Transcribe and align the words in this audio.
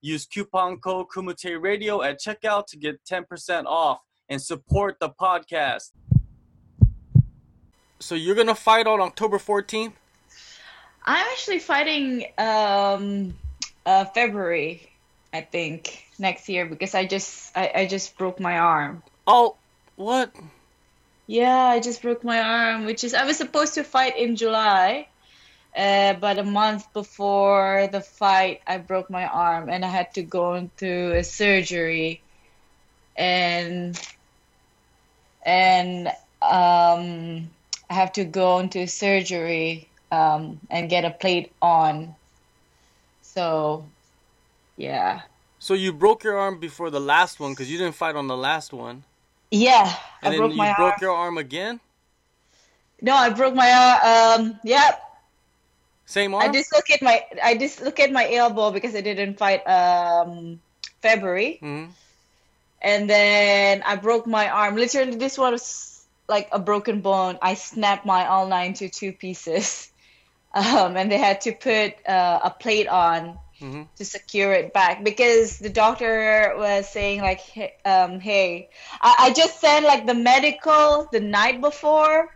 Use 0.00 0.26
coupon 0.26 0.78
code 0.78 1.06
Kumite 1.08 1.60
Radio 1.60 2.02
at 2.02 2.20
checkout 2.20 2.66
to 2.68 2.76
get 2.76 3.04
10% 3.04 3.64
off 3.66 4.00
and 4.28 4.40
support 4.40 4.98
the 5.00 5.10
podcast. 5.10 5.90
So 8.00 8.14
you're 8.14 8.36
gonna 8.36 8.54
fight 8.54 8.86
on 8.86 9.00
October 9.00 9.38
14th? 9.38 9.92
I'm 11.04 11.26
actually 11.32 11.58
fighting 11.58 12.26
um, 12.36 13.34
uh, 13.86 14.04
February, 14.04 14.88
I 15.32 15.40
think, 15.40 16.04
next 16.18 16.48
year 16.48 16.66
because 16.66 16.94
I 16.94 17.06
just 17.06 17.56
I, 17.56 17.72
I 17.74 17.86
just 17.86 18.16
broke 18.18 18.38
my 18.38 18.58
arm. 18.58 19.02
Oh, 19.26 19.56
what? 19.96 20.34
Yeah, 21.26 21.56
I 21.56 21.80
just 21.80 22.02
broke 22.02 22.24
my 22.24 22.40
arm, 22.40 22.84
which 22.84 23.04
is 23.04 23.14
I 23.14 23.24
was 23.24 23.36
supposed 23.36 23.74
to 23.74 23.84
fight 23.84 24.16
in 24.16 24.36
July, 24.36 25.08
uh, 25.78 26.14
but 26.14 26.38
a 26.38 26.44
month 26.44 26.92
before 26.92 27.88
the 27.92 28.00
fight, 28.00 28.60
I 28.66 28.78
broke 28.78 29.08
my 29.10 29.26
arm 29.26 29.70
and 29.70 29.84
I 29.84 29.88
had 29.88 30.12
to 30.14 30.22
go 30.22 30.54
into 30.54 31.14
a 31.14 31.22
surgery, 31.22 32.20
and 33.16 33.98
and 35.46 36.08
um, 36.42 37.48
I 37.88 37.94
have 37.94 38.12
to 38.14 38.24
go 38.24 38.58
into 38.58 38.88
surgery 38.88 39.88
um, 40.10 40.58
and 40.68 40.90
get 40.90 41.04
a 41.04 41.10
plate 41.10 41.52
on. 41.62 42.16
So, 43.22 43.88
yeah. 44.76 45.22
So 45.60 45.74
you 45.74 45.92
broke 45.92 46.24
your 46.24 46.36
arm 46.38 46.58
before 46.58 46.90
the 46.90 47.00
last 47.00 47.38
one 47.38 47.52
because 47.52 47.70
you 47.70 47.78
didn't 47.78 47.94
fight 47.94 48.16
on 48.16 48.26
the 48.26 48.36
last 48.36 48.72
one. 48.72 49.04
Yeah, 49.52 49.94
and 50.22 50.34
I 50.34 50.36
broke 50.36 50.50
then 50.50 50.58
my 50.58 50.70
you 50.70 50.74
broke 50.76 50.92
arm. 50.94 50.98
your 51.00 51.12
arm 51.14 51.38
again. 51.38 51.80
No, 53.00 53.14
I 53.14 53.30
broke 53.30 53.54
my 53.54 53.70
arm. 53.70 54.40
Um, 54.40 54.60
yeah, 56.08 56.22
Same 56.22 56.34
I 56.38 56.48
arm. 56.48 56.48
dislocate 56.48 57.02
my 57.02 57.22
I 57.42 57.54
dislocate 57.54 58.12
my 58.12 58.30
elbow 58.32 58.70
because 58.70 58.94
I 58.94 59.00
didn't 59.00 59.38
fight 59.38 59.66
um 59.66 60.60
February, 61.02 61.62
hmm 61.62 61.94
and 62.82 63.08
then 63.08 63.82
I 63.84 63.96
broke 63.96 64.26
my 64.26 64.48
arm. 64.48 64.76
Literally, 64.76 65.16
this 65.16 65.38
was 65.38 66.06
like 66.28 66.48
a 66.52 66.58
broken 66.58 67.00
bone. 67.00 67.38
I 67.42 67.54
snapped 67.54 68.06
my 68.06 68.26
ulna 68.26 68.64
into 68.64 68.88
two 68.88 69.12
pieces, 69.12 69.90
um, 70.54 70.96
and 70.96 71.10
they 71.10 71.18
had 71.18 71.42
to 71.42 71.52
put 71.52 71.94
uh, 72.08 72.40
a 72.44 72.50
plate 72.50 72.88
on 72.88 73.38
hmm 73.60 73.82
to 73.96 74.04
secure 74.04 74.52
it 74.52 74.72
back 74.72 75.04
because 75.04 75.58
the 75.58 75.70
doctor 75.70 76.54
was 76.56 76.88
saying 76.88 77.20
like, 77.20 77.40
hey, 77.40 77.72
um, 77.84 78.20
"Hey, 78.20 78.70
I, 79.00 79.14
I 79.18 79.32
just 79.32 79.60
sent 79.60 79.84
like 79.86 80.06
the 80.06 80.14
medical 80.14 81.08
the 81.12 81.20
night 81.20 81.60
before, 81.60 82.28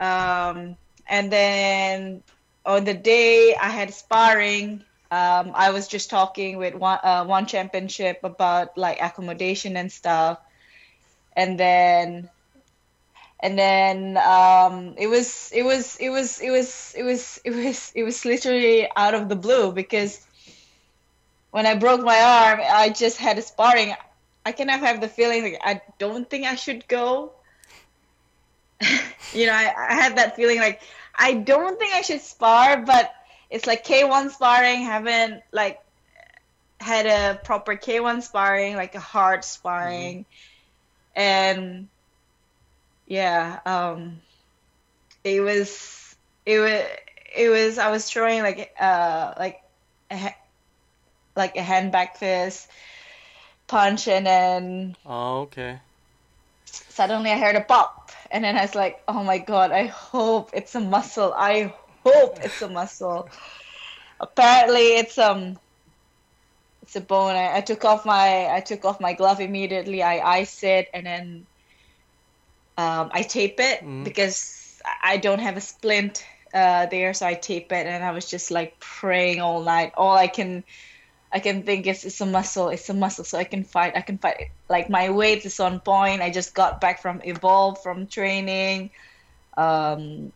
um, 0.00 0.76
and 1.08 1.32
then 1.32 2.22
on 2.66 2.84
the 2.84 2.94
day 2.94 3.54
I 3.54 3.70
had 3.70 3.94
sparring." 3.94 4.84
Um, 5.08 5.52
I 5.54 5.70
was 5.70 5.86
just 5.86 6.10
talking 6.10 6.58
with 6.58 6.74
one 6.74 6.98
uh, 7.02 7.24
one 7.24 7.46
championship 7.46 8.20
about 8.24 8.76
like 8.76 9.00
accommodation 9.00 9.76
and 9.76 9.90
stuff, 9.90 10.38
and 11.34 11.58
then 11.58 12.28
and 13.40 13.58
then 13.58 14.16
um, 14.16 14.94
it 14.96 15.06
was 15.06 15.50
it 15.54 15.62
was 15.62 15.96
it 15.96 16.10
was 16.10 16.40
it 16.40 16.50
was 16.50 16.94
it 16.96 17.02
was 17.02 17.40
it 17.44 17.50
was 17.54 17.92
it 17.94 18.02
was 18.02 18.24
literally 18.24 18.88
out 18.96 19.14
of 19.14 19.28
the 19.28 19.36
blue 19.36 19.72
because 19.72 20.26
when 21.50 21.66
I 21.66 21.74
broke 21.76 22.02
my 22.02 22.18
arm, 22.18 22.60
I 22.62 22.90
just 22.90 23.18
had 23.18 23.38
a 23.38 23.42
sparring. 23.42 23.94
I 24.44 24.52
kind 24.52 24.70
of 24.70 24.80
have 24.80 25.00
the 25.00 25.08
feeling 25.08 25.42
like 25.42 25.60
I 25.62 25.80
don't 25.98 26.28
think 26.28 26.46
I 26.46 26.54
should 26.54 26.88
go. 26.88 27.32
you 29.34 29.46
know, 29.46 29.52
I, 29.52 29.72
I 29.76 29.94
had 29.94 30.16
that 30.16 30.36
feeling 30.36 30.58
like 30.58 30.80
I 31.16 31.34
don't 31.34 31.78
think 31.78 31.94
I 31.94 32.02
should 32.02 32.20
spar, 32.20 32.82
but 32.82 33.12
it's 33.50 33.66
like 33.66 33.84
K1 33.84 34.30
sparring. 34.30 34.82
Haven't 34.82 35.42
like 35.52 35.80
had 36.80 37.06
a 37.06 37.38
proper 37.42 37.76
K1 37.76 38.22
sparring, 38.22 38.76
like 38.76 38.94
a 38.94 39.00
hard 39.00 39.44
sparring, 39.44 40.26
and 41.14 41.88
yeah, 43.06 43.60
um, 43.64 44.20
it 45.24 45.40
was 45.40 46.14
it 46.44 46.58
was 46.58 46.82
it 47.34 47.48
was 47.48 47.78
I 47.78 47.90
was 47.90 48.08
throwing 48.08 48.42
like 48.42 48.74
uh 48.78 49.34
like 49.38 49.62
a, 50.10 50.34
like 51.34 51.56
a 51.56 51.62
hand 51.62 51.92
back 51.92 52.18
fist 52.18 52.68
punch, 53.66 54.08
and 54.08 54.26
then 54.26 54.96
Oh, 55.04 55.40
okay. 55.42 55.80
Suddenly 56.88 57.30
I 57.30 57.38
heard 57.38 57.56
a 57.56 57.60
pop, 57.64 58.10
and 58.30 58.44
then 58.44 58.56
I 58.56 58.62
was 58.62 58.74
like, 58.74 58.98
oh 59.08 59.22
my 59.24 59.38
god, 59.38 59.72
I 59.72 59.86
hope 59.86 60.50
it's 60.54 60.74
a 60.74 60.80
muscle. 60.80 61.32
I 61.36 61.74
hope 62.04 62.38
it's 62.42 62.62
a 62.62 62.68
muscle. 62.68 63.30
Apparently, 64.20 64.96
it's 64.96 65.18
um. 65.18 65.58
It's 66.82 66.96
a 66.96 67.00
bone. 67.00 67.34
I, 67.34 67.56
I 67.56 67.60
took 67.62 67.84
off 67.84 68.06
my 68.06 68.46
I 68.54 68.60
took 68.60 68.84
off 68.84 69.00
my 69.00 69.12
glove 69.12 69.40
immediately. 69.40 70.02
I 70.02 70.20
ice 70.38 70.62
it 70.62 70.86
and 70.94 71.04
then 71.06 71.46
um, 72.76 73.10
I 73.12 73.22
tape 73.22 73.56
it 73.58 73.82
Mhm. 73.82 74.04
because 74.04 74.80
I 75.02 75.16
don't 75.16 75.40
have 75.40 75.56
a 75.56 75.60
splint 75.60 76.24
uh, 76.54 76.86
there, 76.86 77.14
so 77.14 77.26
I 77.26 77.34
tape 77.34 77.72
it, 77.72 77.86
and 77.86 78.04
I 78.04 78.12
was 78.12 78.30
just 78.30 78.50
like 78.50 78.78
praying 78.80 79.40
all 79.40 79.62
night. 79.64 79.92
All 79.96 80.16
I 80.16 80.28
can, 80.28 80.64
I 81.32 81.40
can 81.40 81.64
think 81.64 81.86
is 81.86 82.04
it's 82.04 82.20
a 82.20 82.26
muscle, 82.26 82.68
it's 82.68 82.88
a 82.88 82.94
muscle, 82.94 83.24
so 83.24 83.36
I 83.38 83.44
can 83.44 83.64
fight. 83.64 83.96
I 83.96 84.00
can 84.00 84.18
fight. 84.18 84.50
Like 84.68 84.88
my 84.88 85.10
weight 85.10 85.44
is 85.44 85.60
on 85.60 85.80
point. 85.80 86.22
I 86.22 86.30
just 86.30 86.54
got 86.54 86.80
back 86.80 87.02
from 87.02 87.20
evolve 87.24 87.82
from 87.82 88.06
training. 88.06 88.90
Um, 89.56 90.32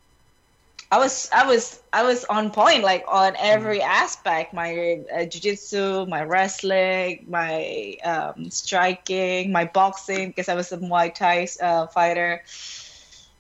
I 0.93 0.99
was, 0.99 1.31
I 1.33 1.47
was, 1.47 1.81
I 1.93 2.03
was 2.03 2.25
on 2.25 2.51
point, 2.51 2.83
like 2.83 3.05
on 3.07 3.35
every 3.39 3.81
aspect. 3.81 4.53
My 4.53 5.01
uh, 5.15 5.25
jiu-jitsu, 5.25 6.07
my 6.07 6.25
wrestling, 6.25 7.27
my 7.29 7.97
um, 8.03 8.51
striking, 8.51 9.53
my 9.53 9.67
boxing, 9.67 10.29
because 10.29 10.49
I 10.49 10.57
was 10.57 10.73
a 10.73 10.79
Muay 10.79 11.15
Thai 11.15 11.47
uh, 11.63 11.87
fighter. 11.87 12.43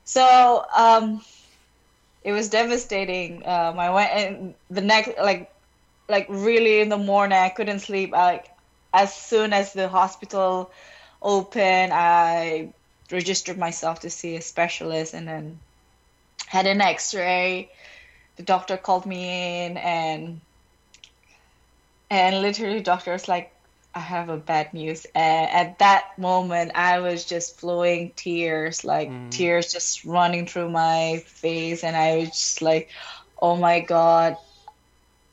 So 0.04 0.64
um, 0.76 1.22
it 2.22 2.30
was 2.30 2.48
devastating. 2.50 3.44
Um, 3.44 3.80
I 3.80 3.90
went 3.90 4.10
and 4.12 4.54
the 4.70 4.82
next, 4.82 5.18
like, 5.18 5.50
like 6.10 6.26
really 6.28 6.80
in 6.80 6.88
the 6.90 6.98
morning, 6.98 7.38
I 7.38 7.48
couldn't 7.50 7.80
sleep. 7.80 8.14
I, 8.14 8.24
like 8.32 8.46
as 8.92 9.14
soon 9.14 9.52
as 9.52 9.72
the 9.72 9.88
hospital 9.88 10.72
opened, 11.22 11.92
I 11.92 12.74
registered 13.12 13.58
myself 13.58 14.00
to 14.00 14.10
see 14.10 14.36
a 14.36 14.42
specialist, 14.42 15.14
and 15.14 15.28
then 15.28 15.60
had 16.46 16.66
an 16.66 16.80
X-ray. 16.80 17.70
The 18.36 18.42
doctor 18.42 18.76
called 18.76 19.06
me 19.06 19.66
in, 19.66 19.76
and 19.76 20.40
and 22.10 22.42
literally, 22.42 22.80
doctor 22.80 23.12
was 23.12 23.28
like, 23.28 23.52
"I 23.94 24.00
have 24.00 24.28
a 24.28 24.36
bad 24.36 24.74
news." 24.74 25.06
And 25.14 25.50
at 25.50 25.78
that 25.78 26.18
moment, 26.18 26.72
I 26.74 26.98
was 27.00 27.24
just 27.24 27.60
flowing 27.60 28.12
tears, 28.16 28.84
like 28.84 29.08
Mm. 29.10 29.30
tears 29.30 29.72
just 29.72 30.04
running 30.04 30.46
through 30.46 30.70
my 30.70 31.22
face, 31.26 31.84
and 31.84 31.96
I 31.96 32.16
was 32.18 32.30
just 32.30 32.62
like, 32.62 32.90
"Oh 33.40 33.56
my 33.56 33.80
god, 33.80 34.36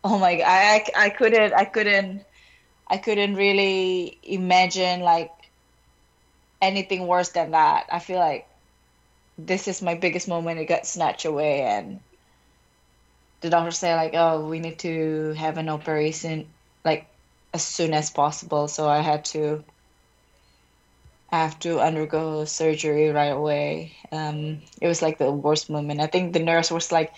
oh 0.08 0.18
my 0.18 0.36
god!" 0.38 0.46
I, 0.48 0.86
I, 0.96 1.10
couldn't, 1.10 1.54
I 1.54 1.66
couldn't, 1.66 2.24
I 2.88 2.98
couldn't 2.98 3.36
really 3.36 4.18
imagine 4.24 5.02
like 5.02 5.32
anything 6.62 7.08
worse 7.08 7.30
than 7.30 7.52
that. 7.52 7.88
I 7.92 8.00
feel 8.00 8.20
like 8.20 8.48
this 9.38 9.68
is 9.68 9.82
my 9.82 9.96
biggest 9.96 10.28
moment. 10.28 10.60
It 10.60 10.66
got 10.66 10.88
snatched 10.88 11.26
away, 11.26 11.62
and 11.62 12.00
the 13.42 13.50
doctor 13.50 13.72
said 13.72 13.96
like, 13.96 14.14
"Oh, 14.16 14.48
we 14.48 14.60
need 14.60 14.80
to 14.80 15.34
have 15.34 15.58
an 15.58 15.70
operation 15.70 16.48
like 16.86 17.08
as 17.54 17.64
soon 17.64 17.94
as 17.94 18.10
possible." 18.10 18.68
So 18.68 18.88
I 18.88 19.02
had 19.02 19.26
to 19.36 19.64
I 21.30 21.44
have 21.44 21.60
to 21.60 21.82
undergo 21.82 22.46
surgery 22.46 23.10
right 23.10 23.36
away. 23.36 23.94
Um, 24.12 24.62
it 24.80 24.88
was 24.88 25.02
like 25.02 25.18
the 25.18 25.32
worst 25.32 25.70
moment. 25.70 26.00
I 26.00 26.08
think 26.08 26.32
the 26.32 26.40
nurse 26.40 26.72
was 26.72 26.92
like, 26.92 27.14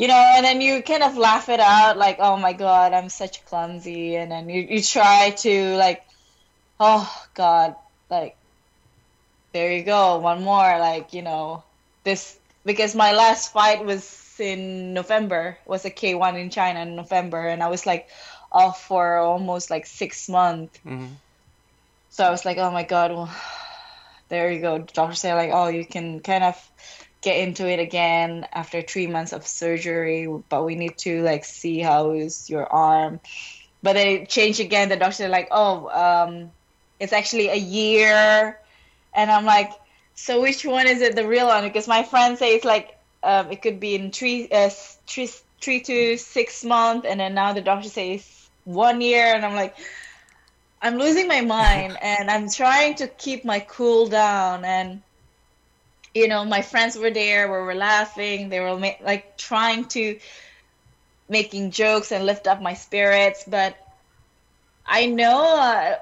you 0.00 0.08
know, 0.08 0.14
and 0.36 0.44
then 0.46 0.60
you 0.60 0.82
kind 0.82 1.02
of 1.04 1.16
laugh 1.18 1.48
it 1.48 1.60
out, 1.60 1.96
like, 1.98 2.18
"Oh 2.20 2.36
my 2.36 2.52
God, 2.54 2.92
I'm 2.94 3.08
such 3.10 3.44
clumsy," 3.46 4.16
and 4.16 4.30
then 4.32 4.48
you 4.48 4.62
you 4.62 4.82
try 4.82 5.30
to 5.44 5.76
like, 5.76 6.02
"Oh 6.80 7.08
God, 7.34 7.76
like." 8.10 8.36
there 9.52 9.72
you 9.72 9.82
go 9.84 10.18
one 10.18 10.42
more 10.42 10.78
like 10.78 11.12
you 11.12 11.22
know 11.22 11.64
this 12.04 12.38
because 12.64 12.94
my 12.94 13.12
last 13.12 13.52
fight 13.52 13.84
was 13.84 14.06
in 14.38 14.94
november 14.94 15.58
was 15.66 15.84
a 15.84 15.90
k1 15.90 16.38
in 16.40 16.50
china 16.50 16.80
in 16.80 16.96
november 16.96 17.46
and 17.46 17.62
i 17.62 17.68
was 17.68 17.86
like 17.86 18.08
off 18.52 18.82
for 18.86 19.18
almost 19.18 19.70
like 19.70 19.86
six 19.86 20.28
months 20.28 20.78
hmm 20.84 21.06
So 22.10 22.24
I 22.24 22.30
was 22.30 22.44
like, 22.44 22.58
oh 22.58 22.70
my 22.70 22.82
god, 22.82 23.12
well, 23.12 23.30
there 24.28 24.50
you 24.50 24.60
go. 24.60 24.78
The 24.78 24.92
doctor 24.92 25.14
said 25.14 25.34
like, 25.34 25.50
oh, 25.52 25.68
you 25.68 25.86
can 25.86 26.20
kind 26.20 26.44
of 26.44 26.56
get 27.22 27.36
into 27.38 27.68
it 27.68 27.78
again 27.78 28.46
after 28.52 28.80
three 28.82 29.06
months 29.06 29.32
of 29.32 29.46
surgery, 29.46 30.26
but 30.48 30.64
we 30.64 30.74
need 30.74 30.96
to 30.98 31.22
like 31.22 31.44
see 31.44 31.80
how 31.80 32.12
is 32.12 32.48
your 32.48 32.66
arm. 32.66 33.20
But 33.82 33.94
they 33.94 34.26
changed 34.26 34.60
again. 34.60 34.88
The 34.88 34.96
doctor 34.96 35.28
like, 35.28 35.48
oh, 35.50 35.88
um, 35.88 36.50
it's 36.98 37.12
actually 37.12 37.48
a 37.48 37.56
year, 37.56 38.58
and 39.14 39.30
I'm 39.30 39.44
like, 39.44 39.70
so 40.14 40.42
which 40.42 40.64
one 40.64 40.86
is 40.86 41.00
it, 41.00 41.16
the 41.16 41.26
real 41.26 41.46
one? 41.46 41.64
Because 41.64 41.88
my 41.88 42.02
friend 42.02 42.36
say 42.38 42.54
it's 42.54 42.64
like 42.64 42.98
um, 43.22 43.50
it 43.50 43.62
could 43.62 43.80
be 43.80 43.94
in 43.94 44.10
three, 44.10 44.48
uh, 44.50 44.70
three, 45.06 45.30
three 45.60 45.80
to 45.80 46.16
six 46.16 46.64
months, 46.64 47.06
and 47.06 47.20
then 47.20 47.34
now 47.34 47.52
the 47.52 47.60
doctor 47.60 47.88
says 47.88 48.48
one 48.64 49.00
year, 49.00 49.34
and 49.34 49.44
I'm 49.44 49.54
like, 49.54 49.76
I'm 50.82 50.96
losing 50.96 51.28
my 51.28 51.40
mind, 51.40 51.98
and 52.02 52.30
I'm 52.30 52.50
trying 52.50 52.96
to 52.96 53.08
keep 53.08 53.44
my 53.44 53.60
cool 53.60 54.08
down, 54.08 54.64
and 54.64 55.02
you 56.14 56.28
know, 56.28 56.44
my 56.44 56.62
friends 56.62 56.96
were 56.96 57.10
there, 57.10 57.46
we 57.46 57.58
were 57.64 57.74
laughing, 57.74 58.48
they 58.48 58.60
were 58.60 58.76
ma- 58.76 59.00
like 59.02 59.36
trying 59.36 59.84
to 59.86 60.18
making 61.28 61.70
jokes 61.70 62.10
and 62.12 62.26
lift 62.26 62.46
up 62.46 62.60
my 62.60 62.74
spirits, 62.74 63.44
but 63.46 63.76
I 64.84 65.06
know. 65.06 65.56
Uh, 65.56 65.96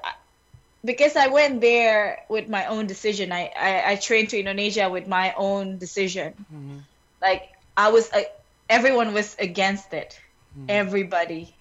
because 0.83 1.15
I 1.15 1.27
went 1.27 1.61
there 1.61 2.19
with 2.29 2.47
my 2.47 2.67
own 2.67 2.87
decision. 2.87 3.31
I, 3.31 3.51
I, 3.55 3.91
I 3.91 3.95
trained 3.95 4.29
to 4.29 4.39
Indonesia 4.39 4.89
with 4.89 5.07
my 5.07 5.33
own 5.35 5.77
decision. 5.77 6.33
Mm-hmm. 6.51 6.77
Like 7.21 7.49
I 7.75 7.91
was, 7.91 8.09
uh, 8.11 8.21
everyone 8.69 9.13
was 9.13 9.35
against 9.39 9.93
it. 9.93 10.19
Mm-hmm. 10.57 10.65
Everybody. 10.69 11.53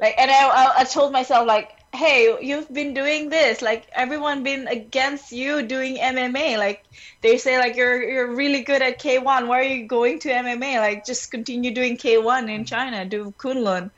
Like, 0.00 0.14
and 0.18 0.30
I, 0.30 0.48
I, 0.48 0.72
I 0.78 0.84
told 0.84 1.12
myself 1.12 1.46
like, 1.46 1.70
hey, 1.92 2.36
you've 2.40 2.72
been 2.72 2.94
doing 2.94 3.28
this. 3.28 3.62
Like 3.62 3.88
everyone 3.92 4.42
been 4.42 4.68
against 4.68 5.32
you 5.32 5.62
doing 5.62 5.96
MMA. 5.96 6.58
Like 6.58 6.84
they 7.20 7.38
say 7.38 7.58
like 7.58 7.76
you're 7.76 8.02
you're 8.02 8.34
really 8.34 8.62
good 8.62 8.82
at 8.82 9.00
K1. 9.00 9.46
Why 9.46 9.60
are 9.60 9.62
you 9.62 9.86
going 9.86 10.18
to 10.20 10.28
MMA? 10.28 10.78
Like 10.78 11.04
just 11.04 11.30
continue 11.30 11.74
doing 11.74 11.96
K1 11.96 12.48
in 12.48 12.64
China. 12.64 13.04
Do 13.04 13.34
Kunlun. 13.38 13.90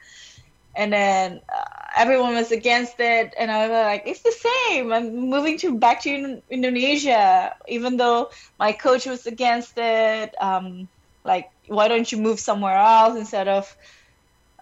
And 0.74 0.90
then 0.90 1.42
uh, 1.54 1.64
everyone 1.94 2.34
was 2.34 2.50
against 2.50 2.98
it, 2.98 3.34
and 3.38 3.50
I 3.50 3.68
was 3.68 3.70
like, 3.70 4.04
it's 4.06 4.22
the 4.22 4.32
same. 4.32 4.90
I'm 4.90 5.28
moving 5.28 5.58
to 5.58 5.78
back 5.78 6.00
to 6.04 6.40
Indonesia, 6.48 7.54
even 7.68 7.98
though 7.98 8.30
my 8.58 8.72
coach 8.72 9.04
was 9.04 9.26
against 9.26 9.74
it. 9.76 10.34
Um, 10.40 10.88
like, 11.24 11.50
why 11.66 11.88
don't 11.88 12.10
you 12.10 12.16
move 12.16 12.40
somewhere 12.40 12.78
else 12.78 13.18
instead 13.18 13.48
of 13.48 13.76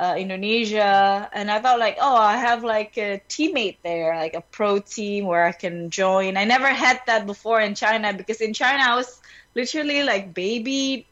uh, 0.00 0.17
Indonesia? 0.17 1.29
And 1.32 1.50
I 1.50 1.61
felt 1.61 1.79
like, 1.79 1.99
oh, 2.00 2.17
I 2.17 2.37
have 2.38 2.64
like 2.64 2.97
a 2.97 3.20
teammate 3.29 3.76
there, 3.85 4.17
like 4.17 4.35
a 4.35 4.41
pro 4.41 4.81
team 4.81 5.26
where 5.26 5.44
I 5.44 5.52
can 5.52 5.91
join. 5.91 6.37
I 6.37 6.44
never 6.44 6.69
had 6.69 7.00
that 7.06 7.26
before 7.26 7.61
in 7.61 7.75
China 7.75 8.12
because 8.14 8.41
in 8.41 8.55
China 8.55 8.82
I 8.82 8.97
was 8.97 9.20
literally 9.55 10.02
like 10.02 10.32
baby. 10.32 11.06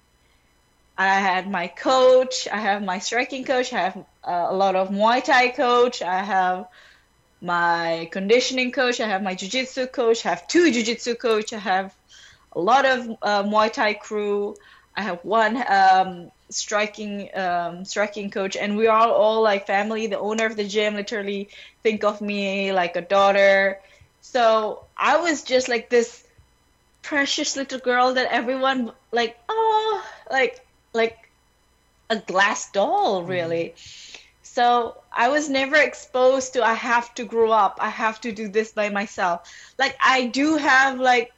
I 0.99 1.21
had 1.21 1.49
my 1.49 1.69
coach, 1.69 2.49
I 2.51 2.59
have 2.59 2.83
my 2.83 2.99
striking 2.99 3.45
coach, 3.45 3.73
I 3.73 3.83
have 3.87 3.97
uh, 4.27 4.47
a 4.51 4.57
lot 4.57 4.75
of 4.75 4.89
Muay 4.91 5.23
Thai 5.23 5.51
coach, 5.51 6.03
I 6.03 6.25
have 6.25 6.67
my 7.41 8.09
conditioning 8.11 8.73
coach, 8.73 8.99
I 8.99 9.07
have 9.07 9.23
my 9.23 9.37
jiu-jitsu 9.37 9.87
coach, 9.95 10.27
I 10.27 10.31
have 10.31 10.49
two 10.49 10.73
jiu-jitsu 10.73 11.15
coach, 11.15 11.53
I 11.53 11.59
have 11.59 11.95
a 12.51 12.59
lot 12.59 12.85
of 12.85 13.09
uh, 13.23 13.45
Muay 13.45 13.73
Thai 13.73 13.95
crew, 13.95 14.57
I 14.97 15.03
have 15.03 15.21
one 15.23 15.63
um, 15.71 16.33
striking 16.51 17.29
um, 17.37 17.85
striking 17.85 18.31
coach, 18.31 18.57
and 18.57 18.77
we 18.77 18.87
are 18.87 19.09
all 19.09 19.43
like 19.43 19.67
family. 19.67 20.07
The 20.07 20.19
owner 20.19 20.47
of 20.47 20.57
the 20.57 20.65
gym 20.65 20.95
literally 20.95 21.49
think 21.83 22.05
of 22.05 22.21
me 22.21 22.73
like 22.73 22.97
a 22.97 23.03
daughter. 23.03 23.81
So 24.21 24.85
I 24.97 25.19
was 25.19 25.43
just 25.43 25.69
like 25.69 25.89
this 25.89 26.25
precious 27.09 27.57
little 27.57 27.79
girl 27.79 28.13
that 28.13 28.31
everyone 28.31 28.93
like 29.13 29.39
oh 29.49 30.05
like 30.31 30.61
like 30.93 31.31
a 32.11 32.17
glass 32.17 32.71
doll 32.71 33.21
mm-hmm. 33.21 33.31
really 33.31 33.75
mm. 33.75 34.19
so 34.43 34.95
i 35.11 35.29
was 35.29 35.49
never 35.49 35.77
exposed 35.77 36.53
to 36.53 36.63
i 36.63 36.75
have 36.75 37.15
to 37.15 37.25
grow 37.25 37.51
up 37.51 37.79
i 37.81 37.89
have 37.89 38.21
to 38.21 38.31
do 38.31 38.47
this 38.47 38.73
by 38.73 38.91
myself 38.91 39.51
like 39.79 39.97
i 40.03 40.27
do 40.27 40.57
have 40.57 41.01
like 41.01 41.33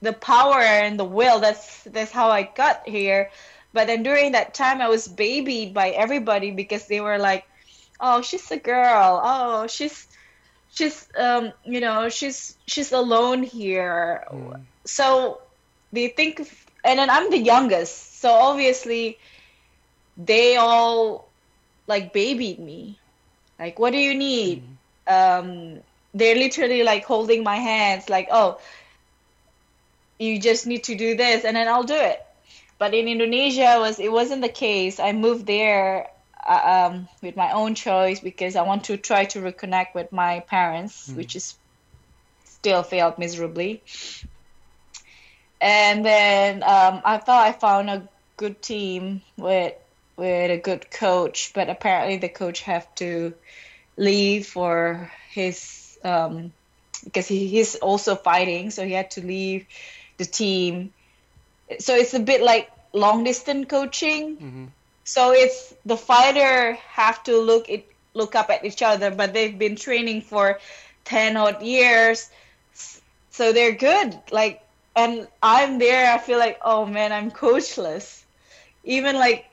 the 0.00 0.14
power 0.14 0.60
and 0.60 0.98
the 0.98 1.04
will 1.04 1.40
that's 1.40 1.82
that's 1.84 2.12
how 2.12 2.30
i 2.30 2.42
got 2.42 2.88
here 2.88 3.30
but 3.74 3.86
then 3.86 4.02
during 4.02 4.32
that 4.32 4.54
time 4.54 4.80
i 4.80 4.88
was 4.88 5.06
babied 5.06 5.74
by 5.74 5.90
everybody 5.90 6.50
because 6.50 6.86
they 6.86 7.00
were 7.00 7.18
like 7.18 7.44
oh 8.00 8.22
she's 8.22 8.50
a 8.50 8.56
girl 8.56 9.20
oh 9.22 9.66
she's 9.66 10.08
she's 10.72 11.08
um 11.18 11.52
you 11.64 11.80
know 11.80 12.08
she's 12.08 12.56
she's 12.66 12.92
alone 12.92 13.42
here 13.42 14.24
mm. 14.32 14.58
so 14.84 15.42
they 15.92 16.08
think 16.08 16.40
and 16.84 16.98
then 16.98 17.08
I'm 17.08 17.30
the 17.30 17.38
youngest, 17.38 18.20
so 18.20 18.30
obviously 18.30 19.18
they 20.16 20.56
all 20.56 21.28
like 21.86 22.12
babied 22.12 22.58
me. 22.58 22.98
Like, 23.58 23.78
what 23.78 23.92
do 23.92 23.98
you 23.98 24.14
need? 24.14 24.62
Mm-hmm. 25.08 25.48
Um, 25.48 25.80
they're 26.12 26.36
literally 26.36 26.82
like 26.82 27.04
holding 27.04 27.42
my 27.42 27.56
hands, 27.56 28.10
like, 28.10 28.28
oh, 28.30 28.60
you 30.18 30.38
just 30.38 30.66
need 30.66 30.84
to 30.84 30.94
do 30.94 31.16
this, 31.16 31.44
and 31.44 31.56
then 31.56 31.68
I'll 31.68 31.84
do 31.84 31.96
it. 31.96 32.24
But 32.78 32.94
in 32.94 33.08
Indonesia, 33.08 33.76
was 33.78 33.98
it 33.98 34.12
wasn't 34.12 34.42
the 34.42 34.48
case. 34.48 34.98
I 35.00 35.12
moved 35.12 35.46
there 35.46 36.08
uh, 36.46 36.90
um, 36.90 37.08
with 37.22 37.36
my 37.36 37.52
own 37.52 37.74
choice 37.74 38.20
because 38.20 38.56
I 38.56 38.62
want 38.62 38.84
to 38.84 38.96
try 38.96 39.24
to 39.26 39.40
reconnect 39.40 39.94
with 39.94 40.12
my 40.12 40.40
parents, 40.40 41.08
mm. 41.08 41.16
which 41.16 41.36
is 41.36 41.54
still 42.44 42.82
failed 42.82 43.18
miserably 43.18 43.82
and 45.64 46.04
then 46.04 46.62
um, 46.62 47.00
I 47.04 47.16
thought 47.16 47.46
I 47.46 47.52
found 47.52 47.88
a 47.88 48.06
good 48.36 48.60
team 48.60 49.22
with 49.38 49.72
with 50.16 50.50
a 50.50 50.58
good 50.58 50.90
coach, 50.90 51.52
but 51.54 51.68
apparently 51.70 52.18
the 52.18 52.28
coach 52.28 52.60
have 52.60 52.92
to 52.96 53.34
leave 53.96 54.46
for 54.46 55.10
his 55.30 55.98
um, 56.04 56.52
because 57.02 57.26
he, 57.26 57.48
he's 57.48 57.76
also 57.76 58.14
fighting, 58.14 58.70
so 58.70 58.84
he 58.84 58.92
had 58.92 59.10
to 59.12 59.24
leave 59.24 59.66
the 60.18 60.26
team. 60.26 60.92
So 61.78 61.94
it's 61.94 62.14
a 62.14 62.20
bit 62.20 62.42
like 62.42 62.70
long 62.92 63.24
distance 63.24 63.66
coaching. 63.68 64.36
Mm-hmm. 64.36 64.64
So 65.04 65.32
it's 65.32 65.74
the 65.84 65.96
fighter 65.96 66.74
have 66.88 67.22
to 67.24 67.38
look 67.38 67.68
it 67.68 67.86
look 68.14 68.34
up 68.34 68.48
at 68.50 68.64
each 68.64 68.82
other, 68.82 69.10
but 69.10 69.34
they've 69.34 69.58
been 69.58 69.76
training 69.76 70.22
for 70.22 70.60
ten 71.04 71.36
odd 71.36 71.62
years, 71.62 72.30
so 73.30 73.52
they're 73.52 73.72
good. 73.72 74.16
Like 74.30 74.62
and 74.96 75.26
I'm 75.42 75.78
there, 75.78 76.12
I 76.12 76.18
feel 76.18 76.38
like, 76.38 76.58
oh 76.62 76.86
man, 76.86 77.12
I'm 77.12 77.30
coachless. 77.30 78.22
Even 78.84 79.16
like 79.16 79.46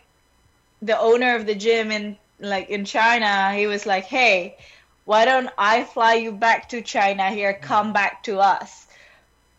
the 0.82 1.00
owner 1.00 1.36
of 1.36 1.46
the 1.46 1.56
gym 1.56 1.92
in 1.92 2.18
like 2.40 2.70
in 2.70 2.86
China, 2.86 3.54
he 3.54 3.68
was 3.68 3.86
like, 3.86 4.06
hey, 4.06 4.58
why 5.06 5.26
don't 5.26 5.50
I 5.58 5.84
fly 5.84 6.16
you 6.16 6.32
back 6.32 6.70
to 6.70 6.82
China 6.82 7.30
here? 7.30 7.54
Come 7.54 7.94
back 7.94 8.24
to 8.24 8.40
us. 8.40 8.88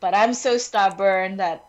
But 0.00 0.14
I'm 0.14 0.35
so 0.35 0.59
stubborn 0.59 1.37
that 1.37 1.64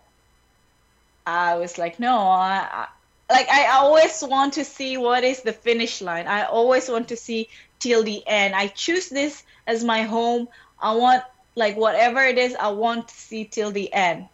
I 1.26 1.56
was 1.56 1.78
like, 1.78 2.00
no, 2.00 2.18
I, 2.18 2.68
I 2.72 2.88
like 3.30 3.50
I 3.50 3.68
always 3.78 4.24
want 4.24 4.54
to 4.54 4.66
see 4.66 4.98
what 4.98 5.24
is 5.24 5.42
the 5.42 5.54
finish 5.54 6.02
line. 6.02 6.28
I 6.28 6.44
always 6.44 6.90
want 6.90 7.08
to 7.10 7.16
see 7.16 7.50
till 7.80 8.04
the 8.04 8.24
end. 8.28 8.56
I 8.56 8.68
choose 8.68 9.10
this 9.10 9.44
as 9.66 9.84
my 9.84 10.04
home. 10.04 10.48
I 10.80 10.96
want 10.96 11.24
like 11.56 11.78
whatever 11.78 12.22
it 12.22 12.38
is 12.38 12.56
i 12.60 12.70
want 12.70 13.08
to 13.08 13.16
see 13.16 13.46
till 13.46 13.72
the 13.72 13.92
end 13.94 14.28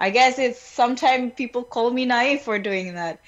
i 0.00 0.10
guess 0.10 0.38
it's 0.38 0.60
sometimes 0.60 1.32
people 1.36 1.62
call 1.62 1.90
me 1.90 2.04
naive 2.04 2.40
for 2.42 2.58
doing 2.58 2.94
that 2.94 3.20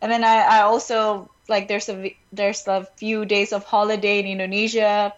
and 0.00 0.10
then 0.10 0.24
i, 0.24 0.36
I 0.36 0.60
also 0.62 1.30
like 1.48 1.68
there's 1.68 1.88
a 1.88 2.16
there's 2.32 2.66
a 2.66 2.88
few 2.96 3.24
days 3.24 3.52
of 3.52 3.64
holiday 3.64 4.20
in 4.20 4.26
indonesia 4.26 5.12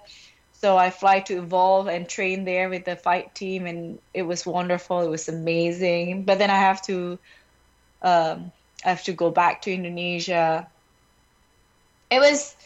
so 0.60 0.76
i 0.76 0.90
fly 0.90 1.20
to 1.20 1.38
evolve 1.38 1.86
and 1.86 2.08
train 2.08 2.44
there 2.44 2.68
with 2.68 2.84
the 2.84 2.96
fight 2.96 3.34
team 3.34 3.66
and 3.66 3.98
it 4.12 4.22
was 4.22 4.44
wonderful. 4.44 5.00
It 5.00 5.08
was 5.10 5.28
amazing. 5.28 6.24
But 6.24 6.38
then 6.38 6.50
i 6.50 6.58
have 6.58 6.82
to 6.82 7.18
um, 8.02 8.52
i 8.84 8.90
have 8.90 9.04
to 9.04 9.12
go 9.12 9.30
back 9.30 9.62
to 9.62 9.72
indonesia. 9.72 10.66
It 12.10 12.20
was 12.20 12.56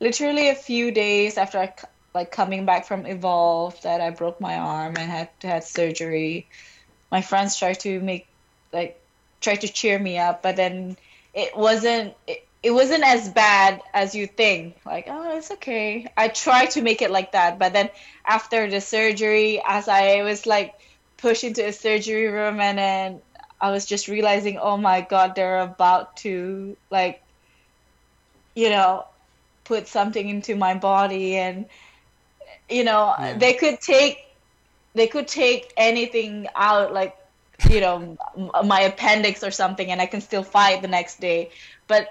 literally 0.00 0.48
a 0.48 0.54
few 0.54 0.92
days 0.92 1.38
after 1.38 1.58
i 1.58 1.72
like 2.16 2.32
coming 2.32 2.64
back 2.64 2.86
from 2.86 3.04
Evolve 3.04 3.80
that 3.82 4.00
I 4.00 4.08
broke 4.08 4.40
my 4.40 4.56
arm 4.56 4.96
and 4.96 5.10
had 5.10 5.28
had 5.42 5.64
surgery. 5.64 6.48
My 7.12 7.20
friends 7.20 7.58
tried 7.58 7.80
to 7.80 8.00
make 8.00 8.26
like 8.72 8.98
try 9.42 9.54
to 9.54 9.68
cheer 9.68 9.98
me 9.98 10.16
up, 10.16 10.42
but 10.42 10.56
then 10.56 10.96
it 11.34 11.54
wasn't 11.54 12.14
it, 12.26 12.45
it 12.62 12.70
wasn't 12.70 13.04
as 13.04 13.28
bad 13.28 13.80
as 13.92 14.14
you 14.14 14.26
think. 14.26 14.76
Like, 14.84 15.06
oh, 15.08 15.36
it's 15.36 15.50
okay. 15.52 16.06
I 16.16 16.28
tried 16.28 16.70
to 16.72 16.82
make 16.82 17.02
it 17.02 17.10
like 17.10 17.32
that, 17.32 17.58
but 17.58 17.72
then 17.72 17.90
after 18.26 18.68
the 18.68 18.80
surgery, 18.80 19.62
as 19.66 19.88
I 19.88 20.22
was 20.22 20.46
like 20.46 20.74
pushed 21.18 21.44
into 21.44 21.66
a 21.66 21.72
surgery 21.72 22.26
room, 22.28 22.60
and 22.60 22.78
then 22.78 23.22
I 23.60 23.70
was 23.70 23.86
just 23.86 24.08
realizing, 24.08 24.58
oh 24.58 24.76
my 24.76 25.00
god, 25.02 25.34
they're 25.34 25.60
about 25.60 26.16
to 26.18 26.76
like, 26.90 27.22
you 28.54 28.70
know, 28.70 29.04
put 29.64 29.86
something 29.88 30.28
into 30.28 30.56
my 30.56 30.74
body, 30.74 31.36
and 31.36 31.66
you 32.68 32.84
know 32.84 33.14
Yeah. 33.16 33.34
they 33.36 33.54
could 33.54 33.80
take 33.80 34.18
they 34.94 35.06
could 35.06 35.28
take 35.28 35.72
anything 35.76 36.46
out 36.54 36.92
like 36.92 37.16
you 37.68 37.80
know 37.80 38.16
my 38.64 38.80
appendix 38.82 39.42
or 39.42 39.50
something 39.50 39.90
and 39.90 40.00
i 40.00 40.06
can 40.06 40.20
still 40.20 40.42
fight 40.42 40.82
the 40.82 40.88
next 40.88 41.20
day 41.20 41.50
but 41.88 42.06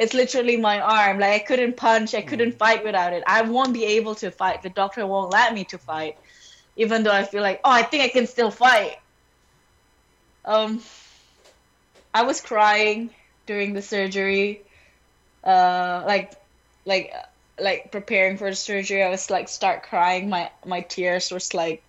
it's 0.00 0.14
literally 0.14 0.56
my 0.56 0.80
arm 0.80 1.18
like 1.18 1.32
i 1.32 1.38
couldn't 1.38 1.76
punch 1.76 2.14
i 2.14 2.22
couldn't 2.22 2.58
fight 2.58 2.82
without 2.84 3.12
it 3.12 3.22
i 3.26 3.42
won't 3.42 3.74
be 3.74 3.84
able 3.84 4.14
to 4.14 4.30
fight 4.30 4.62
the 4.62 4.70
doctor 4.70 5.06
won't 5.06 5.30
let 5.30 5.54
me 5.54 5.64
to 5.64 5.78
fight 5.78 6.16
even 6.76 7.02
though 7.02 7.12
i 7.12 7.24
feel 7.24 7.42
like 7.42 7.60
oh 7.64 7.70
i 7.70 7.82
think 7.82 8.02
i 8.02 8.08
can 8.08 8.26
still 8.26 8.50
fight 8.50 8.96
um 10.44 10.80
i 12.14 12.22
was 12.22 12.40
crying 12.40 13.10
during 13.46 13.74
the 13.74 13.82
surgery 13.82 14.62
uh 15.44 16.02
like 16.06 16.34
like 16.86 17.12
like 17.60 17.92
preparing 17.92 18.36
for 18.36 18.50
the 18.50 18.56
surgery, 18.56 19.02
I 19.02 19.10
was 19.10 19.30
like 19.30 19.48
start 19.48 19.82
crying. 19.84 20.28
My 20.28 20.50
my 20.64 20.80
tears 20.80 21.30
was 21.30 21.54
like 21.54 21.82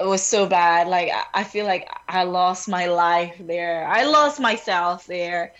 it 0.00 0.06
was 0.06 0.22
so 0.22 0.46
bad. 0.46 0.88
Like 0.88 1.10
I, 1.12 1.40
I 1.40 1.44
feel 1.44 1.66
like 1.66 1.88
I 2.08 2.24
lost 2.24 2.68
my 2.68 2.86
life 2.86 3.36
there. 3.38 3.86
I 3.86 4.04
lost 4.04 4.40
myself 4.40 5.06
there. 5.06 5.52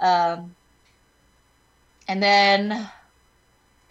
Um, 0.00 0.56
and 2.08 2.22
then 2.22 2.88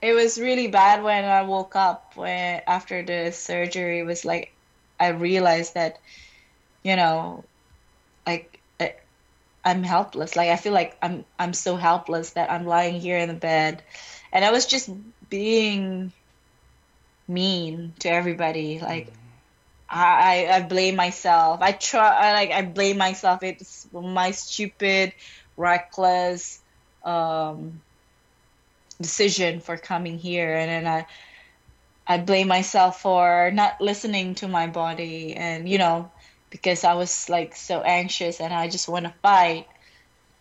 it 0.02 0.14
was 0.14 0.40
really 0.40 0.68
bad 0.68 1.04
when 1.04 1.26
I 1.26 1.42
woke 1.44 1.76
up 1.76 2.14
when 2.16 2.62
after 2.68 3.04
the 3.04 3.32
surgery. 3.32 4.00
It 4.00 4.06
was 4.06 4.26
like 4.26 4.56
I 5.00 5.10
realized 5.10 5.74
that 5.76 5.98
you 6.84 6.96
know 6.96 7.50
like 8.28 8.62
I- 8.82 8.96
I'm 9.66 9.84
helpless. 9.84 10.36
Like 10.36 10.50
I 10.50 10.58
feel 10.58 10.74
like 10.74 10.98
I'm 11.02 11.26
I'm 11.40 11.54
so 11.54 11.78
helpless 11.78 12.34
that 12.34 12.52
I'm 12.52 12.66
lying 12.66 13.02
here 13.02 13.18
in 13.20 13.30
the 13.30 13.36
bed, 13.36 13.84
and 14.34 14.46
I 14.46 14.52
was 14.52 14.68
just 14.68 14.90
being 15.30 16.14
mean 17.28 17.94
to 18.00 18.10
everybody. 18.10 18.80
Like 18.80 19.14
I 19.90 20.48
I 20.50 20.58
I 20.58 20.62
blame 20.64 20.96
myself. 20.96 21.62
I 21.62 21.74
try 21.74 22.10
I 22.30 22.34
like 22.34 22.52
I 22.52 22.64
blame 22.64 22.98
myself. 22.98 23.44
It's 23.44 23.88
my 23.94 24.32
stupid, 24.32 25.14
reckless 25.58 26.60
um 27.04 27.82
decision 29.00 29.60
for 29.60 29.78
coming 29.78 30.18
here, 30.18 30.56
and 30.56 30.70
then 30.70 30.88
I 30.88 31.06
I 32.08 32.18
blame 32.20 32.48
myself 32.48 33.02
for 33.02 33.52
not 33.54 33.82
listening 33.82 34.36
to 34.36 34.48
my 34.48 34.68
body, 34.68 35.36
and 35.36 35.68
you 35.68 35.78
know 35.78 36.12
because 36.50 36.84
I 36.84 36.94
was 36.94 37.30
like 37.30 37.56
so 37.56 37.82
anxious 37.82 38.40
and 38.40 38.54
I 38.54 38.70
just 38.70 38.88
want 38.88 39.06
to 39.06 39.14
fight. 39.22 39.68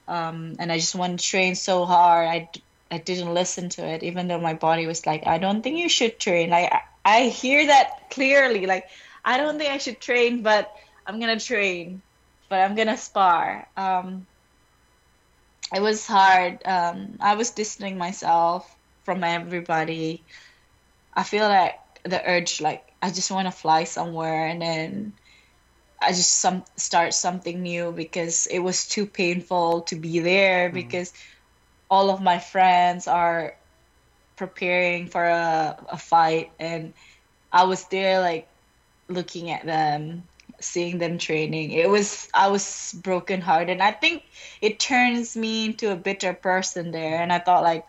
Um, 0.06 0.56
and 0.58 0.70
I 0.70 0.78
just 0.78 0.94
want 0.94 1.18
to 1.18 1.26
train 1.26 1.54
so 1.54 1.86
hard. 1.86 2.28
I 2.28 2.48
I 2.94 2.98
didn't 2.98 3.34
listen 3.34 3.70
to 3.70 3.84
it, 3.84 4.04
even 4.04 4.28
though 4.28 4.38
my 4.38 4.54
body 4.54 4.86
was 4.86 5.04
like, 5.04 5.26
I 5.26 5.38
don't 5.38 5.62
think 5.62 5.78
you 5.78 5.88
should 5.88 6.20
train. 6.20 6.50
Like, 6.50 6.72
I, 6.72 6.80
I 7.04 7.28
hear 7.28 7.66
that 7.66 8.10
clearly. 8.10 8.66
Like, 8.66 8.84
I 9.24 9.36
don't 9.36 9.58
think 9.58 9.72
I 9.72 9.78
should 9.78 10.00
train, 10.00 10.42
but 10.42 10.70
I'm 11.04 11.18
to 11.20 11.40
train, 11.40 12.02
but 12.48 12.60
I'm 12.60 12.76
to 12.76 12.96
spar. 12.96 13.66
Um, 13.76 14.28
it 15.74 15.82
was 15.82 16.06
hard. 16.06 16.60
Um, 16.64 17.16
I 17.20 17.34
was 17.34 17.50
distancing 17.50 17.98
myself 17.98 18.74
from 19.04 19.24
everybody. 19.24 20.22
I 21.12 21.24
feel 21.24 21.48
like 21.48 21.78
the 22.04 22.22
urge, 22.24 22.60
like, 22.60 22.92
I 23.02 23.10
just 23.10 23.30
want 23.30 23.46
to 23.46 23.52
fly 23.52 23.84
somewhere 23.84 24.46
and 24.46 24.62
then 24.62 25.12
I 26.00 26.10
just 26.10 26.30
some 26.30 26.64
start 26.76 27.14
something 27.14 27.62
new 27.62 27.92
because 27.92 28.46
it 28.46 28.58
was 28.58 28.86
too 28.86 29.06
painful 29.06 29.82
to 29.82 29.96
be 29.96 30.20
there 30.20 30.70
because 30.70 31.12
all 31.90 32.10
of 32.10 32.20
my 32.20 32.38
friends 32.38 33.08
are 33.08 33.54
preparing 34.36 35.08
for 35.08 35.24
a, 35.24 35.76
a 35.88 35.98
fight 35.98 36.50
and 36.58 36.92
I 37.52 37.64
was 37.64 37.84
there 37.86 38.20
like 38.20 38.48
looking 39.08 39.50
at 39.50 39.64
them 39.64 40.24
seeing 40.60 40.98
them 40.98 41.18
training. 41.18 41.72
It 41.72 41.88
was 41.88 42.28
I 42.34 42.48
was 42.48 42.94
brokenhearted. 43.02 43.80
I 43.80 43.92
think 43.92 44.22
it 44.60 44.80
turns 44.80 45.36
me 45.36 45.66
into 45.66 45.92
a 45.92 45.96
bitter 45.96 46.34
person 46.34 46.90
there. 46.90 47.22
And 47.22 47.32
I 47.32 47.38
thought 47.38 47.62
like 47.62 47.84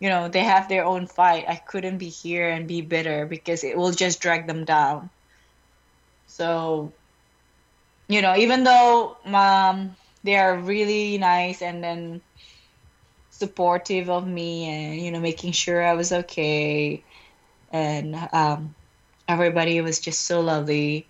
you 0.00 0.08
know 0.08 0.28
they 0.28 0.44
have 0.44 0.68
their 0.68 0.84
own 0.84 1.06
fight. 1.06 1.44
I 1.48 1.56
couldn't 1.56 1.98
be 1.98 2.08
here 2.08 2.48
and 2.48 2.68
be 2.68 2.80
bitter 2.82 3.26
because 3.26 3.64
it 3.64 3.76
will 3.76 3.92
just 3.92 4.20
drag 4.20 4.46
them 4.46 4.64
down. 4.64 5.10
So 6.26 6.92
you 8.08 8.22
know, 8.22 8.36
even 8.36 8.64
though 8.64 9.16
um, 9.26 9.96
they 10.22 10.36
are 10.36 10.56
really 10.58 11.18
nice 11.18 11.62
and 11.62 11.82
then 11.82 12.22
supportive 13.30 14.08
of 14.08 14.26
me 14.26 14.64
and 14.64 15.00
you 15.00 15.10
know 15.10 15.20
making 15.20 15.52
sure 15.52 15.84
I 15.84 15.94
was 15.94 16.12
okay. 16.12 17.04
And 17.72 18.16
um, 18.32 18.74
everybody 19.28 19.80
was 19.80 20.00
just 20.00 20.20
so 20.22 20.40
lovely. 20.40 21.08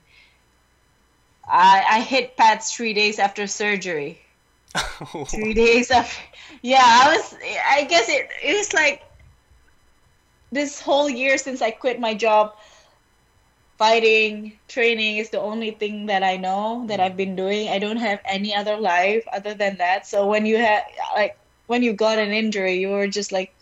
I 1.49 1.85
I 1.88 2.00
hit 2.00 2.37
pads 2.37 2.73
three 2.73 2.95
days 2.95 3.19
after 3.19 3.47
surgery. 3.47 4.21
Three 5.29 5.55
days 5.55 5.91
after, 5.91 6.21
yeah, 6.61 6.85
I 6.85 7.17
was. 7.17 7.35
I 7.67 7.85
guess 7.85 8.11
it 8.11 8.29
it 8.43 8.57
was 8.59 8.75
like 8.75 9.03
this 10.53 10.83
whole 10.83 11.09
year 11.09 11.38
since 11.38 11.62
I 11.62 11.71
quit 11.71 11.99
my 11.99 12.12
job 12.12 12.55
fighting 13.79 14.59
training 14.69 15.17
is 15.19 15.31
the 15.31 15.41
only 15.41 15.71
thing 15.71 16.07
that 16.07 16.23
i 16.23 16.37
know 16.37 16.85
that 16.88 16.99
i've 16.99 17.17
been 17.17 17.37
doing 17.37 17.69
i 17.69 17.79
don't 17.79 17.99
have 17.99 18.19
any 18.25 18.55
other 18.55 18.76
life 18.79 19.23
other 19.33 19.53
than 19.53 19.76
that 19.76 20.07
so 20.07 20.26
when 20.26 20.47
you 20.47 20.57
have 20.57 20.83
like 21.15 21.37
when 21.67 21.83
you 21.83 21.93
got 21.93 22.19
an 22.19 22.33
injury 22.33 22.75
you 22.81 22.88
were 22.88 23.07
just 23.07 23.33
like 23.33 23.55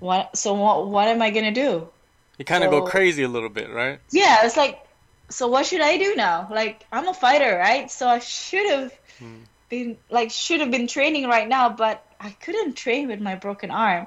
what 0.00 0.36
so 0.36 0.52
what 0.52 0.88
what 0.88 1.08
am 1.08 1.22
i 1.22 1.30
going 1.30 1.44
to 1.44 1.50
do 1.56 1.88
You 2.36 2.44
kind 2.44 2.64
of 2.64 2.70
go 2.70 2.82
crazy 2.82 3.22
a 3.22 3.28
little 3.28 3.48
bit, 3.48 3.70
right? 3.70 3.98
yeah 4.10 4.44
it's 4.44 4.56
like 4.56 4.84
so 5.32 5.48
what 5.48 5.66
should 5.66 5.80
i 5.80 5.98
do 5.98 6.14
now? 6.16 6.48
Like 6.50 6.84
i'm 6.92 7.08
a 7.08 7.14
fighter 7.14 7.56
right? 7.58 7.90
So 7.90 8.08
i 8.08 8.18
should 8.20 8.70
have 8.70 8.92
Hmm. 9.18 9.44
been 9.70 9.98
like 10.10 10.30
should 10.30 10.60
have 10.60 10.70
been 10.70 10.86
training 10.88 11.26
right 11.28 11.48
now 11.48 11.70
but 11.70 12.04
i 12.20 12.30
couldn't 12.30 12.74
train 12.76 13.08
with 13.08 13.20
my 13.20 13.36
broken 13.36 13.70
arm. 13.70 14.06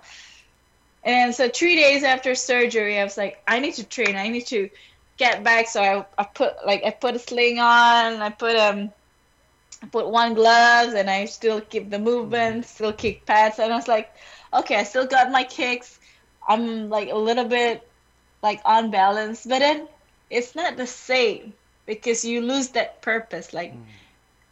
And 1.04 1.34
so 1.36 1.50
three 1.50 1.76
days 1.76 2.04
after 2.04 2.36
surgery 2.36 3.00
i 3.00 3.04
was 3.04 3.18
like 3.18 3.38
i 3.48 3.60
need 3.60 3.76
to 3.76 3.84
train. 3.86 4.16
I 4.16 4.30
need 4.30 4.48
to 4.48 4.70
get 5.18 5.44
back. 5.44 5.68
So 5.68 5.82
i, 5.82 6.06
I 6.18 6.26
put 6.26 6.54
like 6.66 6.84
i 6.84 6.92
put 6.92 7.16
a 7.16 7.20
sling 7.20 7.60
on 7.60 8.22
i 8.22 8.30
put 8.30 8.56
um 8.56 8.92
I 9.84 9.88
put 9.88 10.10
one 10.10 10.34
gloves 10.36 10.94
and 10.94 11.10
i 11.10 11.26
still 11.26 11.62
keep 11.62 11.90
the 11.90 12.00
movement 12.00 12.66
still 12.66 12.94
kick 12.94 13.26
pads. 13.26 13.60
And 13.60 13.72
i 13.74 13.76
was 13.76 13.88
like 13.88 14.10
okay 14.54 14.76
i 14.78 14.84
still 14.84 15.08
got 15.08 15.32
my 15.32 15.44
kicks. 15.44 16.00
I'm 16.48 16.90
like 16.90 17.10
a 17.10 17.16
little 17.18 17.46
bit 17.46 17.82
like 18.44 18.62
unbalanced. 18.66 19.48
But 19.50 19.60
then 19.60 19.88
it's 20.30 20.56
not 20.56 20.78
the 20.78 20.88
same 20.88 21.54
because 21.86 22.26
you 22.26 22.42
lose 22.42 22.70
that 22.70 23.02
purpose. 23.02 23.54
Like 23.54 23.74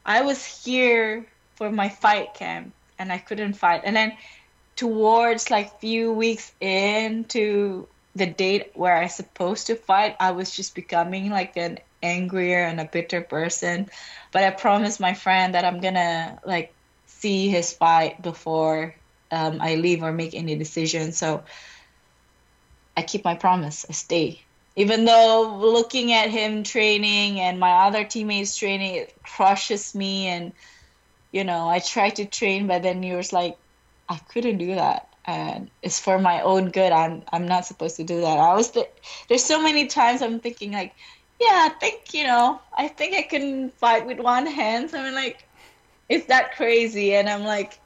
i 0.06 0.22
was 0.22 0.44
here 0.66 1.26
for 1.56 1.72
my 1.72 1.88
fight 1.90 2.34
camp 2.34 2.74
and 3.00 3.12
i 3.12 3.18
couldn't 3.18 3.54
fight. 3.54 3.82
And 3.84 3.96
then 3.96 4.14
towards 4.76 5.50
like 5.52 5.80
few 5.80 6.12
weeks 6.12 6.52
into 6.60 7.88
the 8.16 8.26
date 8.28 8.72
where 8.76 8.96
i 8.96 9.08
supposed 9.08 9.68
to 9.68 9.76
fight 9.76 10.16
i 10.20 10.32
was 10.32 10.56
just 10.56 10.76
becoming 10.76 11.30
like 11.32 11.58
an 11.58 11.80
angrier 12.04 12.64
and 12.66 12.80
a 12.80 12.86
bitter 12.86 13.22
person. 13.22 13.90
But 14.32 14.44
i 14.44 14.52
promised 14.52 15.00
my 15.00 15.14
friend 15.14 15.56
that 15.56 15.66
i'm 15.66 15.80
gonna 15.80 16.40
like 16.46 16.74
see 17.08 17.50
his 17.50 17.74
fight 17.74 18.22
before 18.22 18.96
um, 19.32 19.60
i 19.62 19.76
leave 19.76 20.04
or 20.04 20.12
make 20.12 20.36
any 20.36 20.56
decision. 20.56 21.12
So 21.14 21.44
I 22.96 23.02
keep 23.02 23.24
my 23.24 23.36
promise. 23.36 23.86
I 23.90 23.94
stay. 23.94 24.44
Even 24.76 25.06
though 25.06 25.58
looking 25.60 26.14
at 26.14 26.30
him 26.32 26.64
training 26.64 27.40
and 27.40 27.60
my 27.60 27.72
other 27.88 28.04
teammates 28.04 28.56
training, 28.56 28.96
it 28.96 29.14
crushes 29.24 29.94
me. 29.94 30.28
And, 30.28 30.54
you 31.32 31.44
know, 31.44 31.70
I 31.70 31.80
try 31.80 32.10
to 32.12 32.26
train, 32.26 32.68
but 32.68 32.82
then 32.84 33.04
you're 33.04 33.20
just 33.20 33.34
like, 33.34 33.58
I 34.10 34.18
couldn't 34.30 34.58
do 34.58 34.76
that. 34.76 35.10
And 35.26 35.70
it's 35.82 36.00
for 36.00 36.20
my 36.20 36.42
own 36.42 36.70
good. 36.70 36.92
I'm 36.92 37.24
I'm 37.32 37.48
not 37.48 37.66
supposed 37.66 37.96
to 37.98 38.04
do 38.04 38.22
that. 38.22 38.38
I 38.40 38.54
was 38.56 38.72
th- 38.72 38.90
there's 39.30 39.44
so 39.44 39.62
many 39.62 39.88
times 39.88 40.22
I'm 40.22 40.40
thinking 40.40 40.74
like, 40.74 40.94
yeah, 41.40 41.68
I 41.68 41.70
think 41.80 42.14
you 42.14 42.26
know, 42.26 42.60
I 42.78 42.90
think 42.90 43.16
I 43.16 43.22
can 43.22 43.70
fight 43.70 44.06
with 44.06 44.20
one 44.20 44.46
hand. 44.46 44.92
So 44.92 45.00
I'm 45.00 45.14
like, 45.14 45.48
it's 46.10 46.28
that 46.28 46.56
crazy, 46.56 47.16
and 47.16 47.30
I'm 47.30 47.44
like, 47.44 47.80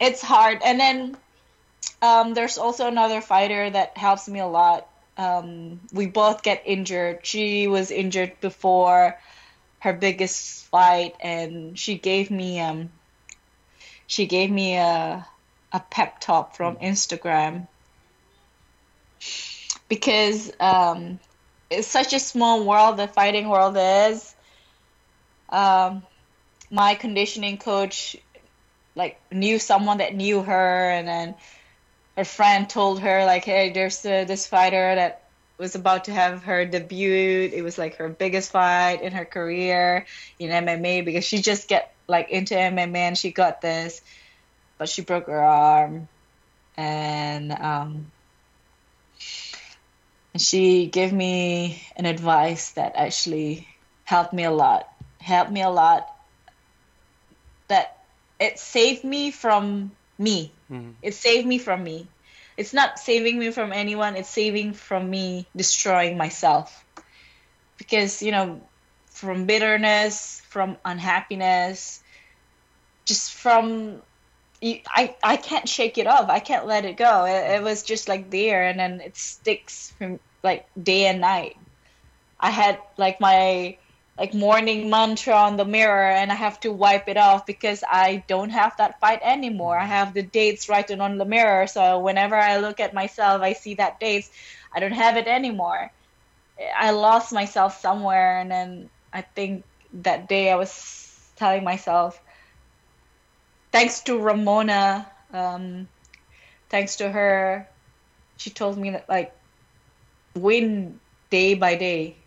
it's 0.00 0.22
hard. 0.22 0.60
And 0.64 0.80
then 0.80 1.16
um, 2.02 2.34
there's 2.34 2.58
also 2.58 2.86
another 2.86 3.20
fighter 3.20 3.70
that 3.70 3.96
helps 3.96 4.28
me 4.28 4.40
a 4.40 4.46
lot. 4.46 4.88
Um, 5.16 5.80
we 5.92 6.06
both 6.06 6.42
get 6.42 6.62
injured. 6.64 7.26
She 7.26 7.66
was 7.66 7.90
injured 7.90 8.40
before 8.40 9.18
her 9.80 9.92
biggest 9.92 10.64
fight, 10.66 11.14
and 11.20 11.78
she 11.78 11.98
gave 11.98 12.30
me 12.30 12.60
um, 12.60 12.90
she 14.06 14.26
gave 14.26 14.50
me 14.50 14.76
a 14.76 15.26
a 15.72 15.80
pep 15.80 16.20
talk 16.20 16.54
from 16.56 16.76
Instagram 16.76 17.68
because 19.88 20.50
um, 20.58 21.18
it's 21.70 21.86
such 21.88 22.12
a 22.12 22.18
small 22.18 22.64
world. 22.64 22.96
The 22.96 23.08
fighting 23.08 23.48
world 23.48 23.76
is. 23.78 24.34
Um, 25.50 26.02
my 26.70 26.94
conditioning 26.94 27.58
coach 27.58 28.16
like 28.94 29.20
knew 29.30 29.58
someone 29.58 29.98
that 29.98 30.14
knew 30.14 30.42
her, 30.42 30.90
and 30.90 31.06
then 31.06 31.34
her 32.16 32.24
friend 32.24 32.68
told 32.68 33.00
her 33.00 33.24
like, 33.24 33.44
"Hey, 33.44 33.70
there's 33.70 34.04
uh, 34.04 34.24
this 34.24 34.46
fighter 34.46 34.94
that 34.94 35.24
was 35.58 35.74
about 35.74 36.04
to 36.04 36.12
have 36.12 36.42
her 36.44 36.64
debut. 36.64 37.50
It 37.52 37.62
was 37.62 37.76
like 37.78 37.96
her 37.96 38.08
biggest 38.08 38.50
fight 38.50 39.02
in 39.02 39.12
her 39.12 39.26
career 39.26 40.06
in 40.38 40.50
MMA 40.50 41.04
because 41.04 41.24
she 41.24 41.42
just 41.42 41.68
get 41.68 41.94
like 42.08 42.30
into 42.30 42.54
MMA 42.54 42.96
and 42.96 43.18
she 43.18 43.30
got 43.30 43.60
this, 43.60 44.00
but 44.78 44.88
she 44.88 45.02
broke 45.02 45.26
her 45.26 45.42
arm, 45.42 46.08
and 46.76 47.52
um, 47.52 48.10
and 50.32 50.42
she 50.42 50.86
gave 50.86 51.12
me 51.12 51.82
an 51.96 52.06
advice 52.06 52.72
that 52.72 52.94
actually 52.96 53.68
helped 54.04 54.32
me 54.32 54.44
a 54.44 54.50
lot. 54.50 54.88
Helped 55.20 55.52
me 55.52 55.62
a 55.62 55.70
lot. 55.70 56.08
That 57.68 57.96
it 58.40 58.58
saved 58.58 59.04
me 59.04 59.30
from 59.30 59.92
me. 60.18 60.52
Mm-hmm. 60.70 60.90
It 61.02 61.14
saved 61.14 61.46
me 61.46 61.58
from 61.58 61.82
me. 61.82 62.06
It's 62.56 62.72
not 62.72 62.98
saving 62.98 63.38
me 63.38 63.50
from 63.50 63.72
anyone. 63.72 64.16
It's 64.16 64.28
saving 64.28 64.74
from 64.74 65.08
me 65.08 65.46
destroying 65.56 66.16
myself. 66.16 66.84
Because 67.78 68.22
you 68.22 68.32
know 68.32 68.60
from 69.06 69.46
bitterness 69.46 70.40
from 70.48 70.76
unhappiness 70.84 72.02
just 73.04 73.32
from 73.32 74.00
I, 74.62 75.16
I 75.22 75.36
can't 75.36 75.66
shake 75.66 75.96
it 75.96 76.06
off. 76.06 76.28
I 76.28 76.38
can't 76.38 76.66
let 76.66 76.84
it 76.84 76.98
go. 76.98 77.24
It, 77.24 77.56
it 77.56 77.62
was 77.62 77.82
just 77.82 78.08
like 78.08 78.30
there 78.30 78.64
and 78.64 78.78
then 78.78 79.00
it 79.00 79.16
sticks 79.16 79.92
from 79.96 80.20
like 80.42 80.68
day 80.80 81.06
and 81.06 81.20
night. 81.20 81.56
I 82.38 82.50
had 82.50 82.78
like 82.98 83.20
my 83.20 83.78
like 84.18 84.34
morning 84.34 84.90
mantra 84.90 85.34
on 85.34 85.56
the 85.56 85.64
mirror 85.64 86.10
and 86.10 86.30
I 86.30 86.34
have 86.34 86.60
to 86.60 86.72
wipe 86.72 87.08
it 87.08 87.16
off 87.16 87.46
because 87.46 87.82
I 87.88 88.22
don't 88.28 88.50
have 88.50 88.76
that 88.76 89.00
fight 89.00 89.20
anymore. 89.22 89.78
I 89.78 89.86
have 89.86 90.12
the 90.12 90.22
dates 90.22 90.68
written 90.68 91.00
on 91.00 91.16
the 91.16 91.24
mirror. 91.24 91.66
So 91.66 92.00
whenever 92.00 92.36
I 92.36 92.58
look 92.58 92.80
at 92.80 92.92
myself, 92.92 93.40
I 93.40 93.54
see 93.54 93.74
that 93.74 93.98
dates. 93.98 94.30
I 94.74 94.80
don't 94.80 94.92
have 94.92 95.16
it 95.16 95.26
anymore. 95.26 95.90
I 96.76 96.90
lost 96.90 97.32
myself 97.32 97.80
somewhere. 97.80 98.40
And 98.40 98.50
then 98.50 98.90
I 99.12 99.22
think 99.22 99.64
that 99.94 100.28
day 100.28 100.52
I 100.52 100.56
was 100.56 101.18
telling 101.36 101.64
myself, 101.64 102.20
thanks 103.72 104.00
to 104.00 104.18
Ramona, 104.18 105.10
um, 105.32 105.88
thanks 106.68 106.96
to 106.96 107.10
her, 107.10 107.66
she 108.36 108.50
told 108.50 108.76
me 108.76 108.90
that 108.90 109.08
like 109.08 109.32
win 110.34 111.00
day 111.30 111.54
by 111.54 111.76
day 111.76 112.19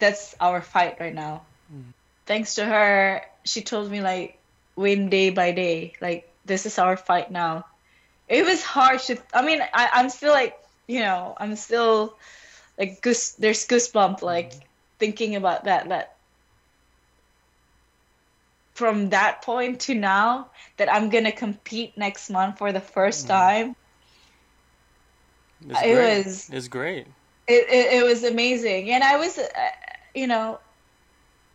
that's 0.00 0.34
our 0.40 0.60
fight 0.60 0.96
right 0.98 1.14
now. 1.14 1.42
Mm. 1.72 1.92
Thanks 2.26 2.56
to 2.56 2.64
her, 2.64 3.22
she 3.44 3.62
told 3.62 3.90
me 3.90 4.00
like 4.00 4.38
win 4.76 5.10
day 5.10 5.30
by 5.30 5.52
day. 5.52 5.92
Like 6.00 6.28
this 6.44 6.66
is 6.66 6.78
our 6.78 6.96
fight 6.96 7.30
now. 7.30 7.66
It 8.28 8.44
was 8.44 8.62
hard 8.62 9.00
to. 9.00 9.18
I 9.32 9.44
mean, 9.44 9.60
I, 9.60 9.90
I'm 9.94 10.10
still 10.10 10.32
like 10.32 10.58
you 10.88 11.00
know 11.00 11.36
I'm 11.38 11.54
still 11.56 12.16
like 12.78 13.00
goose. 13.02 13.32
There's 13.32 13.66
goosebump 13.66 14.22
like 14.22 14.52
mm. 14.52 14.60
thinking 14.98 15.36
about 15.36 15.64
that. 15.64 15.88
That 15.88 16.16
from 18.74 19.10
that 19.10 19.42
point 19.42 19.80
to 19.80 19.94
now 19.94 20.48
that 20.78 20.92
I'm 20.92 21.10
gonna 21.10 21.32
compete 21.32 21.96
next 21.98 22.30
month 22.30 22.58
for 22.58 22.72
the 22.72 22.80
first 22.80 23.26
mm. 23.26 23.28
time. 23.28 23.76
It's 25.68 25.82
it 25.82 25.94
great. 25.94 26.24
was. 26.24 26.50
It's 26.50 26.68
great. 26.68 27.06
It, 27.46 27.68
it, 27.68 28.00
it 28.00 28.04
was 28.04 28.24
amazing, 28.24 28.90
and 28.90 29.04
I 29.04 29.16
was. 29.16 29.38
Uh, 30.14 30.18
you 30.18 30.26
know, 30.26 30.58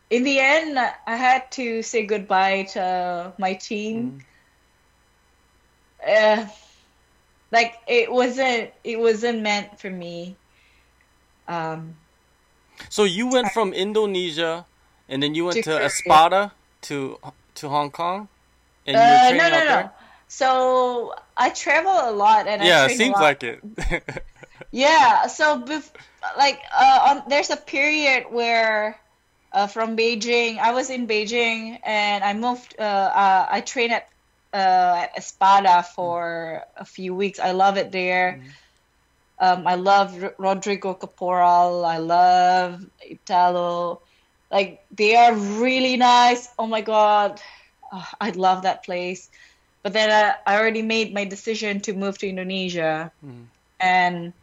in 0.10 0.24
the 0.24 0.40
end, 0.40 0.78
I 0.78 1.16
had 1.16 1.52
to 1.54 1.82
say 1.82 2.06
goodbye 2.06 2.64
to 2.74 3.34
my 3.38 3.54
team. 3.54 4.22
Mm. 6.06 6.46
Uh, 6.46 6.48
like 7.52 7.76
it 7.88 8.12
wasn't 8.12 8.72
it 8.84 9.00
wasn't 9.00 9.42
meant 9.42 9.80
for 9.80 9.90
me. 9.90 10.36
Um, 11.48 11.96
so 12.90 13.04
you 13.04 13.28
went 13.28 13.50
from 13.52 13.74
Indonesia, 13.74 14.66
and 15.10 15.24
then 15.24 15.36
you 15.36 15.46
went 15.46 15.64
to, 15.64 15.64
to 15.64 15.84
Espada 15.84 16.52
to 16.84 17.18
to 17.56 17.70
Hong 17.70 17.92
Kong, 17.92 18.28
and 18.86 18.98
uh, 18.98 19.30
you 19.32 19.38
no, 19.38 19.50
no, 19.50 19.66
no. 19.66 19.90
So 20.28 21.16
I 21.38 21.50
travel 21.50 21.94
a 21.94 22.12
lot, 22.12 22.48
and 22.48 22.62
yeah, 22.64 22.86
it 22.86 22.98
seems 22.98 23.16
like 23.16 23.44
it. 23.44 23.62
yeah, 24.72 25.28
so 25.28 25.62
bef- 25.62 25.92
like 26.38 26.62
uh, 26.74 27.00
on, 27.10 27.24
there's 27.30 27.50
a 27.50 27.58
period 27.58 28.26
where 28.30 29.00
uh, 29.52 29.68
from 29.68 29.96
Beijing, 29.96 30.60
I 30.60 30.74
was 30.74 30.90
in 30.90 31.08
Beijing 31.08 31.80
and 31.84 32.24
I 32.24 32.34
moved. 32.34 32.76
Uh, 32.78 32.84
uh 32.84 33.46
I 33.50 33.62
trained 33.62 33.94
at 33.94 34.08
uh, 34.54 35.04
at 35.04 35.18
Espada 35.18 35.84
for 35.84 36.64
a 36.78 36.86
few 36.86 37.14
weeks. 37.16 37.40
I 37.40 37.52
love 37.52 37.78
it 37.78 37.92
there. 37.92 38.40
Mm-hmm. 38.40 38.50
Um, 39.38 39.68
I 39.68 39.76
love 39.76 40.24
R- 40.24 40.36
Rodrigo 40.40 40.94
Caporal. 40.94 41.84
I 41.84 41.98
love 41.98 42.86
Italo. 43.02 44.02
Like 44.52 44.80
they 44.92 45.16
are 45.16 45.36
really 45.36 45.98
nice. 45.98 46.48
Oh 46.58 46.68
my 46.68 46.82
god, 46.82 47.42
oh, 47.92 48.08
I 48.22 48.30
love 48.32 48.64
that 48.64 48.86
place. 48.86 49.30
But 49.84 49.94
then 49.94 50.10
I, 50.10 50.36
I 50.48 50.58
already 50.58 50.82
made 50.82 51.14
my 51.14 51.26
decision 51.26 51.82
to 51.82 51.94
move 51.94 52.18
to 52.20 52.30
Indonesia, 52.30 53.12
mm. 53.24 53.48
and 53.80 54.34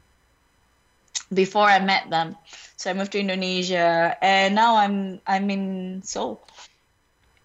before 1.33 1.65
I 1.65 1.79
met 1.79 2.11
them. 2.11 2.37
So 2.77 2.91
I 2.91 2.95
moved 2.95 3.13
to 3.13 3.21
Indonesia, 3.21 4.17
and 4.21 4.55
now 4.55 4.77
I'm 4.77 5.21
I'm 5.27 5.51
in 5.51 6.03
Seoul. 6.03 6.47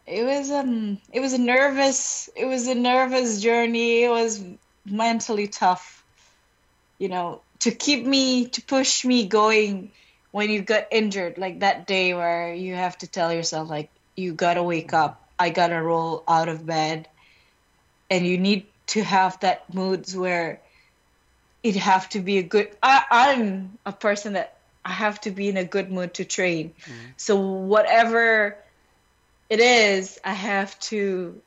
It 0.06 0.24
was 0.24 0.52
um 0.52 1.00
it 1.12 1.20
was 1.20 1.34
a 1.34 1.38
nervous 1.38 2.30
it 2.36 2.46
was 2.46 2.68
a 2.68 2.76
nervous 2.76 3.42
journey. 3.42 4.04
It 4.04 4.10
was 4.10 4.44
mentally 4.86 5.48
tough, 5.48 6.04
you 6.98 7.10
know, 7.10 7.42
to 7.60 7.72
keep 7.72 8.06
me 8.06 8.48
to 8.48 8.62
push 8.62 9.06
me 9.06 9.28
going 9.28 9.92
when 10.32 10.50
you 10.50 10.62
got 10.62 10.86
injured 10.92 11.38
like 11.38 11.62
that 11.62 11.88
day 11.88 12.14
where 12.14 12.54
you 12.54 12.76
have 12.76 12.98
to 13.00 13.08
tell 13.08 13.34
yourself 13.34 13.70
like 13.70 13.90
you 14.16 14.34
gotta 14.34 14.62
wake 14.62 14.94
up 14.94 15.22
i 15.40 15.50
gotta 15.50 15.82
roll 15.82 16.24
out 16.28 16.50
of 16.50 16.66
bed 16.66 17.08
and 18.10 18.26
you 18.26 18.38
need 18.38 18.66
to 18.88 19.04
have 19.04 19.40
that 19.40 19.74
moods 19.74 20.16
where 20.16 20.62
it 21.68 21.76
have 21.76 22.08
to 22.10 22.20
be 22.20 22.38
a 22.38 22.44
good 22.44 22.70
I, 22.82 23.04
i'm 23.12 23.78
a 23.86 23.92
person 23.92 24.34
that 24.34 24.58
i 24.86 24.92
have 24.92 25.20
to 25.22 25.32
be 25.32 25.50
in 25.50 25.58
a 25.58 25.66
good 25.66 25.92
mood 25.92 26.14
to 26.16 26.26
train 26.26 26.74
mm. 26.86 26.94
so 27.18 27.40
whatever 27.40 28.58
it 29.50 29.60
is 29.60 30.20
i 30.24 30.34
have 30.34 30.80
to 30.80 31.42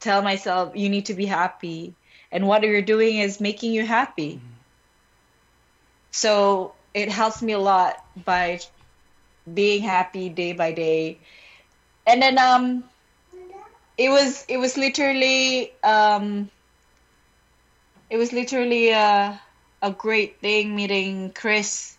tell 0.00 0.22
myself 0.22 0.76
you 0.76 0.88
need 0.88 1.06
to 1.06 1.14
be 1.14 1.26
happy 1.26 1.94
and 2.32 2.46
what 2.46 2.62
you're 2.62 2.82
doing 2.82 3.18
is 3.18 3.40
making 3.40 3.72
you 3.72 3.84
happy 3.84 4.36
mm. 4.36 4.40
so 6.10 6.72
it 6.94 7.10
helps 7.10 7.42
me 7.42 7.52
a 7.52 7.58
lot 7.58 8.02
by 8.24 8.60
being 9.52 9.82
happy 9.82 10.28
day 10.28 10.52
by 10.52 10.72
day 10.72 11.18
and 12.06 12.22
then 12.22 12.38
um 12.38 12.84
it 13.98 14.08
was 14.08 14.44
it 14.48 14.56
was 14.56 14.76
literally 14.76 15.72
um 15.82 16.50
it 18.10 18.16
was 18.16 18.32
literally 18.32 18.90
a 18.90 19.40
a 19.82 19.90
great 19.90 20.40
thing 20.40 20.74
meeting 20.74 21.30
Chris, 21.34 21.96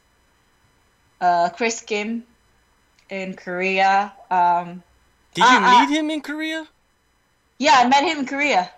uh, 1.22 1.50
Chris 1.50 1.82
Kim, 1.82 2.24
in 3.10 3.36
Korea. 3.36 4.14
Um, 4.32 4.82
Did 5.34 5.46
you 5.46 5.60
meet 5.62 5.90
him 5.90 6.10
in 6.10 6.22
Korea? 6.22 6.68
Yeah, 7.60 7.76
I 7.76 7.88
met 7.88 8.04
him 8.04 8.20
in 8.20 8.26
Korea. 8.26 8.72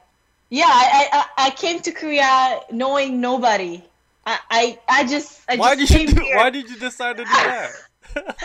Yeah, 0.49 0.67
I 0.67 1.07
I, 1.11 1.47
I 1.47 1.49
came 1.51 1.79
to 1.81 1.91
Korea 1.91 2.59
knowing 2.71 3.21
nobody. 3.21 3.83
I 4.25 4.39
I, 4.49 4.79
I 4.87 5.07
just 5.07 5.41
I 5.49 5.55
why 5.55 5.75
just 5.75 5.91
did 5.91 6.09
you 6.09 6.15
do, 6.15 6.21
why 6.35 6.49
did 6.49 6.69
you 6.69 6.77
decide 6.77 7.17
to 7.17 7.23
do 7.23 7.29
that? 7.29 7.71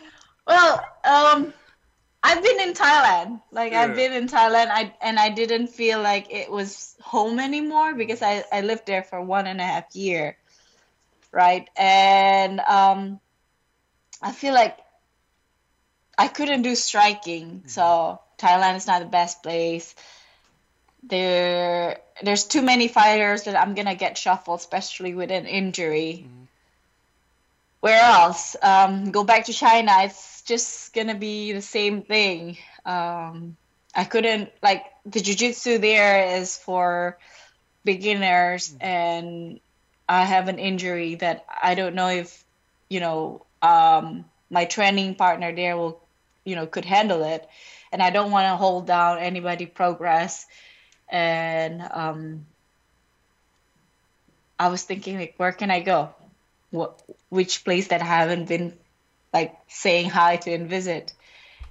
well, 0.46 0.84
um, 1.04 1.52
I've 2.22 2.42
been 2.42 2.60
in 2.60 2.74
Thailand. 2.74 3.40
Like 3.50 3.72
yeah. 3.72 3.82
I've 3.82 3.96
been 3.96 4.12
in 4.12 4.28
Thailand. 4.28 4.68
I 4.70 4.94
and 5.00 5.18
I 5.18 5.30
didn't 5.30 5.68
feel 5.68 6.00
like 6.00 6.32
it 6.32 6.50
was 6.50 6.94
home 7.02 7.40
anymore 7.40 7.94
because 7.94 8.22
I 8.22 8.44
I 8.52 8.60
lived 8.60 8.86
there 8.86 9.02
for 9.02 9.20
one 9.20 9.46
and 9.46 9.60
a 9.60 9.64
half 9.64 9.94
year, 9.96 10.36
right? 11.32 11.68
And 11.76 12.60
um, 12.60 13.20
I 14.22 14.32
feel 14.32 14.54
like 14.54 14.78
I 16.16 16.28
couldn't 16.28 16.62
do 16.62 16.74
striking. 16.76 17.46
Mm-hmm. 17.46 17.68
So 17.68 18.20
Thailand 18.38 18.76
is 18.76 18.86
not 18.86 19.00
the 19.00 19.10
best 19.10 19.42
place. 19.42 19.94
There 21.02 21.98
there's 22.22 22.44
too 22.44 22.62
many 22.62 22.86
fighters 22.86 23.44
that 23.44 23.58
I'm 23.58 23.74
gonna 23.74 23.96
get 23.96 24.16
shuffled, 24.16 24.60
especially 24.60 25.14
with 25.14 25.32
an 25.32 25.46
injury. 25.46 26.24
Mm-hmm. 26.24 26.44
Where 27.80 28.00
else? 28.00 28.54
Um, 28.62 29.10
go 29.10 29.24
back 29.24 29.46
to 29.46 29.52
China. 29.52 29.90
It's 30.02 30.31
just 30.42 30.94
gonna 30.94 31.14
be 31.14 31.52
the 31.52 31.62
same 31.62 32.02
thing. 32.02 32.58
Um, 32.84 33.56
I 33.94 34.04
couldn't 34.04 34.50
like 34.62 34.84
the 35.04 35.20
jujitsu 35.20 35.80
there 35.80 36.38
is 36.40 36.56
for 36.56 37.18
beginners, 37.84 38.68
mm-hmm. 38.68 38.84
and 38.84 39.60
I 40.08 40.24
have 40.24 40.48
an 40.48 40.58
injury 40.58 41.16
that 41.16 41.44
I 41.62 41.74
don't 41.74 41.94
know 41.94 42.08
if 42.08 42.44
you 42.88 43.00
know 43.00 43.44
um, 43.60 44.24
my 44.50 44.64
training 44.64 45.14
partner 45.14 45.54
there 45.54 45.76
will 45.76 46.00
you 46.44 46.56
know 46.56 46.66
could 46.66 46.84
handle 46.84 47.22
it, 47.24 47.46
and 47.92 48.02
I 48.02 48.10
don't 48.10 48.30
want 48.30 48.46
to 48.46 48.56
hold 48.56 48.86
down 48.86 49.18
anybody 49.18 49.66
progress, 49.66 50.46
and 51.08 51.82
um, 51.90 52.46
I 54.58 54.68
was 54.68 54.82
thinking 54.82 55.18
like, 55.18 55.34
where 55.36 55.52
can 55.52 55.70
I 55.70 55.80
go? 55.80 56.14
What 56.70 57.02
which 57.28 57.64
place 57.64 57.88
that 57.88 58.00
I 58.00 58.06
haven't 58.06 58.48
been 58.48 58.78
like 59.32 59.56
saying 59.68 60.10
hi 60.10 60.36
to 60.36 60.52
and 60.52 60.68
visit? 60.68 61.12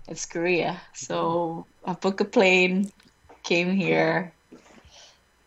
It's 0.08 0.26
Korea. 0.26 0.82
So 0.94 1.68
I 1.86 1.94
booked 1.94 2.22
a 2.22 2.26
plane, 2.26 2.92
came 3.44 3.72
here, 3.72 4.34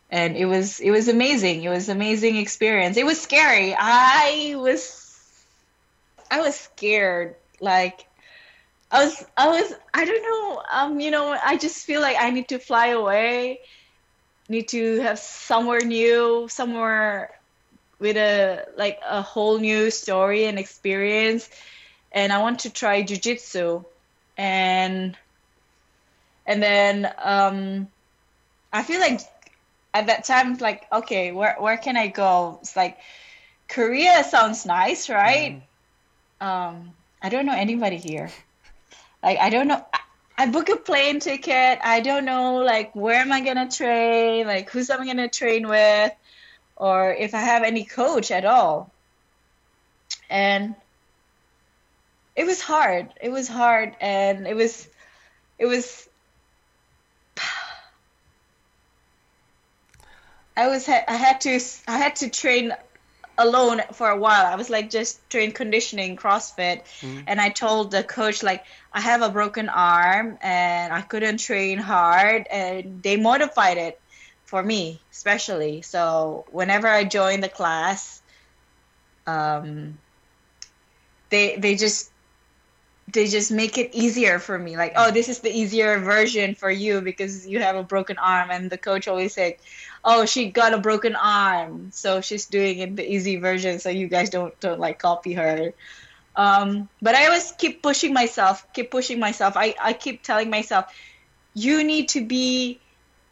and 0.09 0.35
it 0.37 0.45
was 0.45 0.79
it 0.79 0.91
was 0.91 1.07
amazing. 1.07 1.63
It 1.63 1.69
was 1.69 1.89
amazing 1.89 2.37
experience. 2.37 2.97
It 2.97 3.05
was 3.05 3.21
scary. 3.21 3.75
I 3.77 4.55
was 4.57 5.45
I 6.31 6.41
was 6.41 6.55
scared. 6.55 7.35
Like 7.59 8.05
I 8.91 9.05
was 9.05 9.25
I 9.35 9.47
was 9.47 9.73
I 9.93 10.05
don't 10.05 10.23
know. 10.23 10.63
Um, 10.71 10.99
you 10.99 11.11
know, 11.11 11.29
I 11.31 11.57
just 11.57 11.85
feel 11.85 12.01
like 12.01 12.17
I 12.19 12.29
need 12.29 12.49
to 12.49 12.59
fly 12.59 12.87
away. 12.87 13.59
Need 14.47 14.69
to 14.69 15.01
have 15.01 15.19
somewhere 15.19 15.81
new, 15.81 16.47
somewhere 16.49 17.31
with 17.99 18.17
a 18.17 18.65
like 18.77 18.99
a 19.05 19.21
whole 19.21 19.57
new 19.57 19.89
story 19.91 20.45
and 20.45 20.59
experience. 20.59 21.49
And 22.15 22.31
I 22.33 22.41
want 22.41 22.59
to 22.61 22.69
try 22.69 23.03
jujitsu, 23.03 23.85
and 24.37 25.17
and 26.45 26.63
then 26.63 27.13
um, 27.21 27.87
I 28.71 28.83
feel 28.83 29.01
like 29.01 29.19
at 29.93 30.07
that 30.07 30.23
time 30.23 30.53
it's 30.53 30.61
like 30.61 30.87
okay, 30.91 31.31
where 31.31 31.57
where 31.59 31.77
can 31.77 31.97
I 31.97 32.07
go? 32.07 32.59
It's 32.61 32.75
like 32.75 32.97
Korea 33.67 34.23
sounds 34.23 34.65
nice, 34.65 35.09
right? 35.09 35.61
Mm. 36.41 36.45
Um, 36.45 36.91
I 37.21 37.29
don't 37.29 37.45
know 37.45 37.55
anybody 37.55 37.97
here. 37.97 38.31
Like 39.21 39.39
I 39.39 39.49
don't 39.49 39.67
know. 39.67 39.83
I 40.37 40.47
book 40.47 40.69
a 40.69 40.75
plane 40.75 41.19
ticket. 41.19 41.79
I 41.81 42.01
don't 42.01 42.25
know 42.25 42.57
like 42.57 42.95
where 42.95 43.19
am 43.19 43.31
I 43.31 43.41
gonna 43.41 43.69
train, 43.69 44.47
like 44.47 44.69
who's 44.69 44.89
I'm 44.89 45.05
gonna 45.05 45.29
train 45.29 45.67
with, 45.67 46.13
or 46.75 47.13
if 47.13 47.33
I 47.33 47.39
have 47.39 47.63
any 47.63 47.85
coach 47.85 48.31
at 48.31 48.45
all. 48.45 48.91
And 50.29 50.75
it 52.35 52.45
was 52.45 52.61
hard. 52.61 53.09
It 53.21 53.29
was 53.29 53.47
hard, 53.47 53.95
and 54.01 54.47
it 54.47 54.55
was, 54.55 54.87
it 55.57 55.65
was. 55.65 56.07
I 60.57 60.67
was 60.67 60.87
I 60.87 61.03
had 61.11 61.41
to 61.41 61.59
I 61.87 61.97
had 61.97 62.15
to 62.17 62.29
train 62.29 62.73
alone 63.37 63.81
for 63.93 64.09
a 64.09 64.17
while. 64.17 64.45
I 64.45 64.55
was 64.55 64.69
like 64.69 64.89
just 64.89 65.19
train 65.29 65.51
conditioning, 65.51 66.15
CrossFit, 66.15 66.83
mm-hmm. 67.01 67.21
and 67.27 67.41
I 67.41 67.49
told 67.49 67.91
the 67.91 68.03
coach 68.03 68.41
like 68.43 68.63
I 68.93 69.01
have 69.01 69.21
a 69.21 69.29
broken 69.29 69.69
arm 69.69 70.37
and 70.41 70.93
I 70.93 71.01
couldn't 71.01 71.39
train 71.39 71.77
hard, 71.77 72.47
and 72.49 73.03
they 73.03 73.17
modified 73.17 73.77
it 73.77 73.99
for 74.45 74.63
me, 74.63 75.01
especially. 75.11 75.81
So 75.81 76.45
whenever 76.51 76.87
I 76.87 77.03
joined 77.03 77.43
the 77.43 77.49
class, 77.49 78.21
um, 79.27 79.97
they 81.29 81.57
they 81.57 81.75
just 81.75 82.11
they 83.07 83.27
just 83.27 83.51
make 83.51 83.77
it 83.77 83.93
easier 83.93 84.39
for 84.39 84.57
me. 84.57 84.77
Like 84.77 84.93
oh 84.95 85.11
this 85.11 85.29
is 85.29 85.39
the 85.39 85.51
easier 85.51 85.99
version 85.99 86.55
for 86.55 86.71
you 86.71 87.01
because 87.01 87.47
you 87.47 87.59
have 87.59 87.75
a 87.75 87.83
broken 87.83 88.17
arm. 88.17 88.49
And 88.49 88.69
the 88.69 88.77
coach 88.77 89.07
always 89.07 89.33
said 89.33 89.57
oh 90.03 90.25
she 90.25 90.49
got 90.49 90.73
a 90.73 90.79
broken 90.79 91.15
arm. 91.15 91.91
So 91.91 92.21
she's 92.21 92.45
doing 92.47 92.79
it 92.79 92.95
the 92.95 93.09
easy 93.09 93.37
version. 93.37 93.79
So 93.79 93.89
you 93.89 94.07
guys 94.07 94.29
don't 94.29 94.59
don't 94.59 94.79
like 94.79 94.99
copy 94.99 95.33
her. 95.33 95.73
Um, 96.35 96.89
but 97.01 97.15
i 97.15 97.27
always 97.27 97.53
keep 97.57 97.81
pushing 97.81 98.13
myself 98.13 98.67
keep 98.73 98.91
pushing 98.91 99.19
myself. 99.19 99.55
I, 99.55 99.75
I 99.81 99.93
keep 99.93 100.21
telling 100.21 100.49
myself 100.49 100.93
you 101.53 101.83
need 101.83 102.09
to 102.09 102.25
be 102.25 102.81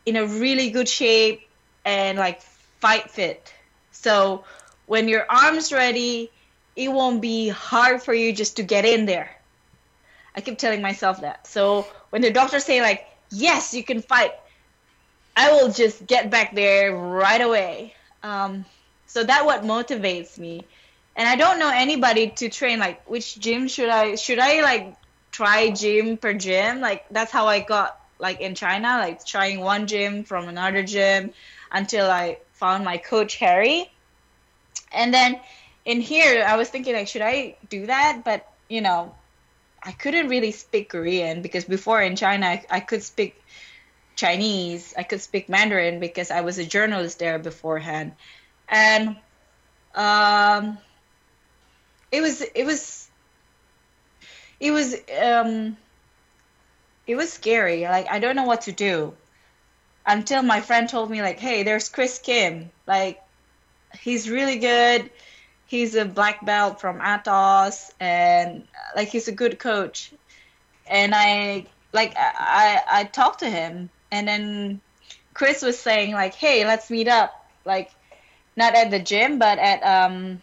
in 0.06 0.16
a 0.16 0.26
really 0.26 0.70
good 0.70 0.88
shape 0.88 1.42
and 1.84 2.18
like 2.18 2.42
fight 2.80 3.10
fit. 3.10 3.54
So 3.92 4.46
when 4.86 5.08
your 5.08 5.26
arm's 5.30 5.74
ready 5.74 6.32
it 6.76 6.92
won't 6.92 7.22
be 7.22 7.50
hard 7.50 8.02
for 8.02 8.14
you 8.14 8.34
just 8.34 8.58
to 8.58 8.64
get 8.64 8.86
in 8.86 9.06
there 9.06 9.30
i 10.36 10.42
keep 10.42 10.58
telling 10.58 10.82
myself 10.82 11.22
that 11.22 11.46
so 11.48 11.86
when 12.10 12.22
the 12.22 12.32
doctors 12.32 12.64
say 12.64 12.82
like 12.82 13.06
yes 13.32 13.74
you 13.74 13.84
can 13.84 14.02
fight 14.02 14.32
I 15.36 15.52
will 15.52 15.72
just 15.72 16.06
get 16.06 16.30
back 16.30 16.54
there 16.54 16.96
right 16.96 17.42
away. 17.42 17.96
Um, 18.22 18.66
so 19.08 19.24
that 19.24 19.46
what 19.46 19.64
motivates 19.64 20.38
me. 20.38 20.66
And 21.16 21.28
I 21.28 21.36
don't 21.36 21.60
know 21.60 21.72
anybody 21.74 22.30
to 22.30 22.50
train 22.50 22.80
like 22.80 23.08
which 23.10 23.40
gym 23.40 23.68
should 23.68 23.90
I 23.90 24.16
should 24.16 24.40
I 24.40 24.62
like 24.62 24.96
try 25.32 25.70
gym 25.70 26.18
per 26.18 26.34
gym? 26.34 26.82
Like 26.82 27.06
that's 27.10 27.32
how 27.32 27.48
I 27.48 27.60
got 27.60 28.00
like 28.20 28.42
in 28.42 28.56
China, 28.56 28.98
like 29.00 29.24
trying 29.26 29.60
one 29.60 29.86
gym 29.88 30.24
from 30.24 30.48
another 30.48 30.84
gym 30.84 31.32
until 31.72 32.10
I 32.10 32.40
found 32.54 32.84
my 32.84 32.98
coach 32.98 33.36
Harry. 33.38 33.92
And 34.92 35.14
then 35.14 35.40
in 35.86 36.02
here 36.02 36.44
I 36.48 36.58
was 36.58 36.70
thinking 36.70 36.96
like 36.96 37.08
should 37.08 37.22
I 37.22 37.58
do 37.70 37.86
that? 37.88 38.22
But 38.24 38.48
you 38.70 38.82
know, 38.82 39.14
I 39.86 39.92
couldn't 39.92 40.30
really 40.30 40.52
speak 40.52 40.90
Korean 40.90 41.42
because 41.42 41.66
before 41.66 42.02
in 42.02 42.16
China 42.16 42.46
I, 42.48 42.66
I 42.70 42.80
could 42.80 43.04
speak 43.04 43.36
Chinese. 44.16 44.94
I 44.98 45.04
could 45.04 45.22
speak 45.22 45.50
Mandarin 45.50 46.00
because 46.00 46.32
I 46.32 46.42
was 46.42 46.58
a 46.58 46.66
journalist 46.66 47.20
there 47.20 47.40
beforehand, 47.40 48.14
and 48.70 49.18
um, 49.96 50.78
it 52.12 52.22
was 52.22 52.42
it 52.42 52.66
was 52.66 53.10
it 54.60 54.72
was 54.72 54.96
um, 55.22 55.78
it 57.08 57.16
was 57.16 57.32
scary. 57.34 57.84
Like 57.84 58.08
I 58.10 58.20
don't 58.20 58.36
know 58.36 58.46
what 58.46 58.62
to 58.62 58.72
do 58.72 59.14
until 60.06 60.42
my 60.44 60.62
friend 60.62 60.90
told 60.90 61.10
me 61.10 61.22
like, 61.22 61.40
"Hey, 61.40 61.64
there's 61.64 61.90
Chris 61.90 62.20
Kim. 62.20 62.72
Like, 62.88 63.22
he's 64.02 64.30
really 64.30 64.60
good. 64.60 65.10
He's 65.74 65.96
a 65.96 66.06
black 66.06 66.46
belt 66.46 66.80
from 66.80 67.00
Atos, 67.00 67.92
and 68.00 68.68
like 68.96 69.10
he's 69.10 69.28
a 69.28 69.36
good 69.42 69.58
coach." 69.58 70.14
And 70.86 71.14
I 71.16 71.66
like 71.92 72.14
I 72.18 72.82
I 73.00 73.04
talked 73.06 73.40
to 73.40 73.50
him 73.50 73.90
and 74.14 74.28
then 74.28 74.82
Chris 75.34 75.64
was 75.64 75.80
saying 75.80 76.14
like, 76.14 76.36
"Hey, 76.36 76.66
let's 76.66 76.90
meet 76.92 77.08
up." 77.08 77.34
Like, 77.66 77.90
not 78.56 78.76
at 78.76 78.92
the 78.92 79.00
gym, 79.00 79.40
but 79.40 79.58
at 79.58 79.82
um, 79.82 80.42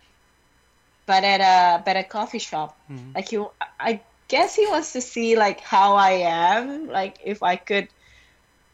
but 1.06 1.22
at 1.22 1.40
a 1.40 1.82
but 1.84 1.96
a 1.96 2.02
coffee 2.02 2.40
shop. 2.40 2.76
Mm-hmm. 2.90 3.12
Like 3.14 3.28
he, 3.28 3.38
I 3.78 4.00
guess 4.26 4.56
he 4.56 4.66
wants 4.66 4.92
to 4.94 5.00
see 5.00 5.36
like 5.36 5.60
how 5.60 5.94
I 5.94 6.26
am, 6.26 6.88
like 6.88 7.18
if 7.24 7.44
I 7.44 7.54
could, 7.54 7.88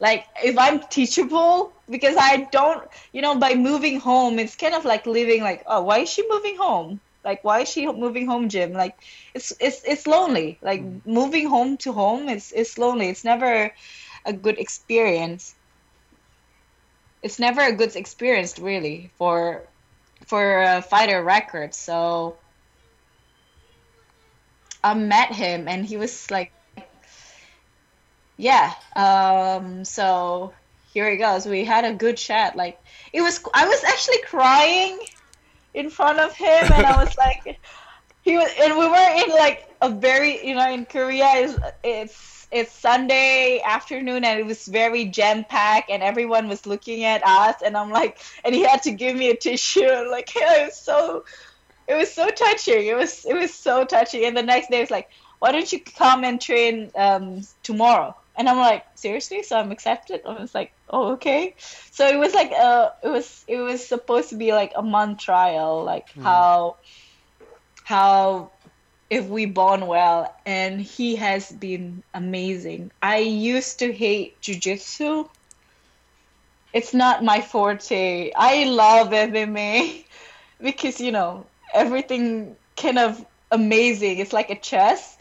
like 0.00 0.26
if 0.44 0.58
I'm 0.58 0.80
teachable 0.80 1.72
because 1.88 2.16
I 2.18 2.48
don't, 2.52 2.86
you 3.12 3.22
know, 3.22 3.36
by 3.36 3.54
moving 3.54 4.00
home, 4.00 4.38
it's 4.38 4.56
kind 4.56 4.74
of 4.74 4.84
like 4.84 5.06
living 5.06 5.42
like, 5.42 5.62
oh, 5.66 5.82
why 5.82 5.98
is 6.00 6.08
she 6.10 6.28
moving 6.28 6.56
home? 6.56 7.00
Like, 7.24 7.42
why 7.42 7.60
is 7.60 7.68
she 7.68 7.86
moving 7.90 8.26
home, 8.26 8.48
Jim? 8.48 8.72
Like, 8.72 8.96
it's 9.34 9.52
it's 9.60 9.82
it's 9.84 10.06
lonely. 10.06 10.58
Like 10.62 10.82
mm-hmm. 10.82 11.12
moving 11.12 11.48
home 11.48 11.76
to 11.78 11.92
home, 11.92 12.28
it's 12.28 12.52
it's 12.52 12.78
lonely. 12.78 13.08
It's 13.08 13.24
never 13.24 13.72
a 14.24 14.32
good 14.32 14.58
experience 14.58 15.54
it's 17.22 17.38
never 17.40 17.60
a 17.60 17.72
good 17.72 17.96
experience 17.96 18.58
really 18.58 19.10
for 19.18 19.62
for 20.26 20.62
a 20.62 20.82
fighter 20.82 21.22
record 21.22 21.74
so 21.74 22.36
i 24.84 24.94
met 24.94 25.32
him 25.32 25.66
and 25.68 25.84
he 25.84 25.96
was 25.96 26.30
like 26.30 26.52
yeah 28.36 28.72
um 28.94 29.84
so 29.84 30.52
here 30.92 31.10
he 31.10 31.16
goes 31.16 31.46
we 31.46 31.64
had 31.64 31.84
a 31.84 31.94
good 31.94 32.16
chat 32.16 32.56
like 32.56 32.78
it 33.12 33.20
was 33.20 33.42
i 33.54 33.66
was 33.66 33.82
actually 33.84 34.20
crying 34.22 34.98
in 35.74 35.90
front 35.90 36.18
of 36.18 36.34
him 36.34 36.72
and 36.72 36.86
i 36.86 37.02
was 37.02 37.16
like 37.18 37.58
he 38.22 38.36
was 38.36 38.50
and 38.60 38.76
we 38.76 38.86
were 38.86 39.24
in 39.24 39.30
like 39.30 39.68
a 39.82 39.90
very 39.90 40.46
you 40.46 40.54
know 40.54 40.70
in 40.70 40.84
korea 40.84 41.26
is 41.36 41.58
it's 41.82 42.36
it's 42.52 42.72
Sunday 42.72 43.60
afternoon 43.64 44.24
and 44.24 44.38
it 44.38 44.46
was 44.46 44.66
very 44.66 45.06
jam 45.06 45.44
packed 45.44 45.90
and 45.90 46.00
everyone 46.00 46.48
was 46.48 46.64
looking 46.64 47.02
at 47.02 47.20
us 47.26 47.56
and 47.64 47.76
I'm 47.76 47.90
like 47.90 48.20
and 48.44 48.54
he 48.54 48.62
had 48.62 48.84
to 48.84 48.92
give 48.92 49.16
me 49.16 49.30
a 49.30 49.36
tissue 49.36 49.82
and 49.82 50.10
like 50.12 50.32
yeah, 50.34 50.54
it 50.62 50.66
was 50.66 50.76
so 50.76 51.24
it 51.88 51.94
was 51.94 52.12
so 52.12 52.28
touching. 52.28 52.86
It 52.86 52.96
was 52.96 53.24
it 53.24 53.34
was 53.34 53.52
so 53.52 53.84
touching. 53.84 54.24
And 54.24 54.36
the 54.36 54.42
next 54.42 54.70
day 54.70 54.80
it's 54.80 54.90
like, 54.90 55.08
why 55.38 55.52
don't 55.52 55.70
you 55.72 55.80
come 55.80 56.24
and 56.24 56.40
train 56.40 56.90
um, 56.94 57.42
tomorrow? 57.62 58.14
And 58.36 58.48
I'm 58.48 58.58
like, 58.58 58.84
seriously? 58.94 59.42
So 59.42 59.58
I'm 59.58 59.72
accepted. 59.72 60.22
I 60.26 60.40
was 60.40 60.54
like, 60.54 60.72
oh 60.90 61.12
okay. 61.12 61.54
So 61.90 62.06
it 62.06 62.18
was 62.18 62.34
like 62.34 62.52
uh 62.52 62.90
it 63.02 63.08
was 63.08 63.44
it 63.48 63.58
was 63.58 63.86
supposed 63.86 64.30
to 64.30 64.36
be 64.36 64.52
like 64.52 64.72
a 64.76 64.82
month 64.82 65.20
trial, 65.20 65.84
like 65.84 66.12
mm. 66.12 66.22
how 66.22 66.76
how 67.84 68.50
if 69.08 69.26
we 69.28 69.46
bond 69.46 69.86
well 69.86 70.34
and 70.44 70.80
he 70.80 71.14
has 71.16 71.52
been 71.52 72.02
amazing 72.14 72.90
i 73.02 73.18
used 73.18 73.78
to 73.78 73.92
hate 73.92 74.40
jiu-jitsu 74.40 75.24
it's 76.72 76.92
not 76.92 77.22
my 77.22 77.40
forte 77.40 78.32
i 78.36 78.64
love 78.64 79.10
mma 79.10 80.04
because 80.60 81.00
you 81.00 81.12
know 81.12 81.46
everything 81.72 82.56
kind 82.76 82.98
of 82.98 83.24
amazing 83.52 84.18
it's 84.18 84.32
like 84.32 84.50
a 84.50 84.58
chess 84.58 85.15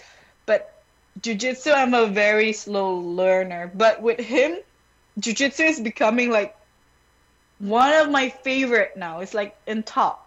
but 1.16 1.24
jiu-jitsu 1.24 1.72
i'm 1.72 1.94
a 1.94 2.06
very 2.08 2.54
slow 2.54 2.96
learner 2.96 3.72
but 3.74 4.02
with 4.02 4.20
him 4.20 4.58
jiu-jitsu 5.20 5.64
is 5.64 5.80
becoming 5.80 6.30
like 6.30 6.56
one 7.60 7.94
of 7.94 8.10
my 8.10 8.30
favorite 8.30 8.98
now. 8.98 9.20
It's 9.20 9.34
like 9.34 9.56
in 9.66 9.84
top. 9.84 10.22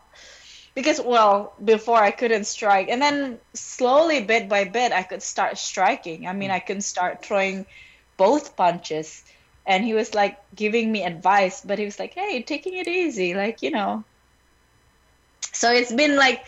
Because 0.74 1.00
well, 1.00 1.54
before 1.64 2.00
I 2.00 2.12
couldn't 2.12 2.44
strike, 2.44 2.88
and 2.88 3.02
then 3.02 3.38
slowly, 3.52 4.22
bit 4.22 4.48
by 4.48 4.64
bit, 4.64 4.92
I 4.92 5.02
could 5.02 5.22
start 5.22 5.58
striking. 5.58 6.28
I 6.28 6.32
mean, 6.32 6.52
I 6.52 6.60
can 6.60 6.80
start 6.80 7.24
throwing 7.24 7.66
both 8.16 8.54
punches, 8.54 9.24
and 9.66 9.84
he 9.84 9.94
was 9.94 10.14
like 10.14 10.38
giving 10.54 10.92
me 10.92 11.02
advice, 11.02 11.62
but 11.62 11.80
he 11.80 11.84
was 11.84 11.98
like, 11.98 12.14
"Hey, 12.14 12.42
taking 12.42 12.74
it 12.74 12.86
easy, 12.86 13.34
like 13.34 13.62
you 13.62 13.72
know." 13.72 14.04
So 15.52 15.72
it's 15.72 15.92
been 15.92 16.14
like 16.14 16.44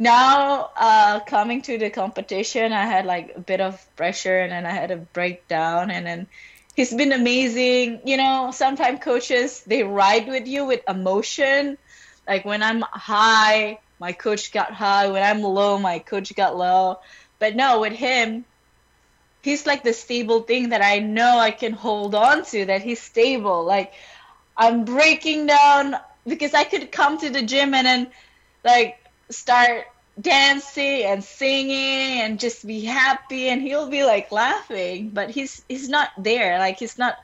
now 0.00 0.70
uh, 0.76 1.20
coming 1.20 1.60
to 1.62 1.76
the 1.76 1.90
competition, 1.90 2.72
I 2.72 2.86
had 2.86 3.04
like 3.04 3.34
a 3.36 3.40
bit 3.40 3.60
of 3.60 3.78
pressure, 3.96 4.38
and 4.40 4.50
then 4.50 4.64
I 4.64 4.70
had 4.70 4.90
a 4.90 4.96
breakdown, 4.96 5.90
and 5.90 6.06
then 6.06 6.26
he's 6.74 6.92
been 6.92 7.12
amazing. 7.12 8.00
You 8.06 8.16
know, 8.16 8.50
sometimes 8.50 9.00
coaches 9.00 9.62
they 9.64 9.82
ride 9.82 10.26
with 10.26 10.46
you 10.46 10.64
with 10.64 10.80
emotion. 10.88 11.76
Like 12.26 12.46
when 12.46 12.62
I'm 12.62 12.80
high, 12.80 13.78
my 14.00 14.12
coach 14.12 14.52
got 14.52 14.72
high. 14.72 15.08
When 15.08 15.22
I'm 15.22 15.42
low, 15.42 15.78
my 15.78 15.98
coach 15.98 16.34
got 16.34 16.56
low. 16.56 17.00
But 17.38 17.54
no, 17.54 17.80
with 17.82 17.92
him, 17.92 18.46
he's 19.42 19.66
like 19.66 19.84
the 19.84 19.92
stable 19.92 20.40
thing 20.40 20.70
that 20.70 20.82
I 20.82 21.00
know 21.00 21.38
I 21.38 21.50
can 21.50 21.72
hold 21.74 22.14
on 22.14 22.46
to. 22.46 22.64
That 22.64 22.80
he's 22.80 23.02
stable. 23.02 23.64
Like 23.64 23.92
I'm 24.56 24.86
breaking 24.86 25.46
down 25.46 25.96
because 26.26 26.54
I 26.54 26.64
could 26.64 26.90
come 26.90 27.18
to 27.18 27.28
the 27.28 27.42
gym 27.42 27.74
and 27.74 27.86
then 27.86 28.10
like 28.64 28.96
start 29.30 29.86
dancing 30.20 31.04
and 31.04 31.22
singing 31.22 32.20
and 32.20 32.40
just 32.40 32.66
be 32.66 32.84
happy 32.84 33.48
and 33.48 33.62
he'll 33.62 33.88
be 33.88 34.04
like 34.04 34.32
laughing 34.32 35.10
but 35.10 35.30
he's 35.30 35.64
he's 35.68 35.88
not 35.88 36.10
there 36.18 36.58
like 36.58 36.78
he's 36.78 36.98
not 36.98 37.16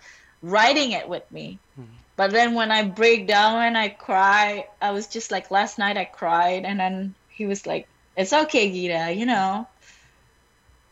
writing 0.42 0.92
it 0.92 1.08
with 1.08 1.30
me. 1.32 1.58
Mm-hmm. 1.78 1.90
but 2.16 2.30
then 2.30 2.54
when 2.54 2.70
i 2.70 2.82
break 2.82 3.26
down 3.26 3.62
and 3.62 3.76
i 3.76 3.88
cry 3.88 4.68
i 4.80 4.92
was 4.92 5.08
just 5.08 5.30
like 5.30 5.50
last 5.50 5.78
night 5.78 5.96
i 5.96 6.04
cried 6.04 6.64
and 6.64 6.78
then 6.78 7.14
he 7.28 7.46
was 7.46 7.66
like 7.66 7.88
it's 8.16 8.32
okay 8.32 8.70
gita 8.70 9.12
you 9.12 9.26
know. 9.26 9.66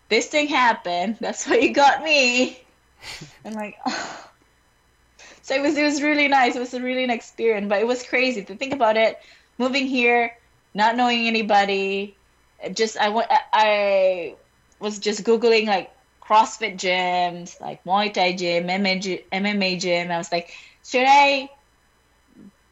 This 0.09 0.27
thing 0.27 0.49
happened. 0.49 1.17
That's 1.21 1.49
why 1.49 1.57
you 1.57 1.73
got 1.73 2.03
me. 2.03 2.59
I'm 3.45 3.55
like 3.55 3.77
oh. 3.87 4.31
so 5.43 5.55
it 5.55 5.63
was 5.63 5.77
it 5.77 5.83
was 5.83 6.03
really 6.03 6.29
nice. 6.29 6.57
It 6.57 6.61
was 6.61 6.75
a 6.75 6.81
really 6.81 7.07
nice 7.07 7.17
experience 7.17 7.69
but 7.69 7.81
it 7.81 7.87
was 7.87 8.03
crazy. 8.03 8.45
To 8.45 8.55
think 8.55 8.73
about 8.73 8.97
it 8.97 9.19
moving 9.59 9.87
here 9.87 10.37
not 10.75 10.97
knowing 10.97 11.27
anybody. 11.27 12.17
Just 12.73 12.97
I 12.97 13.09
went. 13.09 13.31
I 13.31 14.35
was 14.81 14.99
just 14.99 15.25
googling 15.25 15.67
like 15.67 15.91
CrossFit 16.23 16.77
gyms, 16.77 17.61
like 17.61 17.85
Muay 17.85 18.13
Thai 18.13 18.33
gym, 18.35 18.67
MMA, 18.69 19.81
gym. 19.81 20.11
I 20.11 20.19
was 20.19 20.33
like, 20.33 20.55
should 20.85 21.07
I 21.07 21.51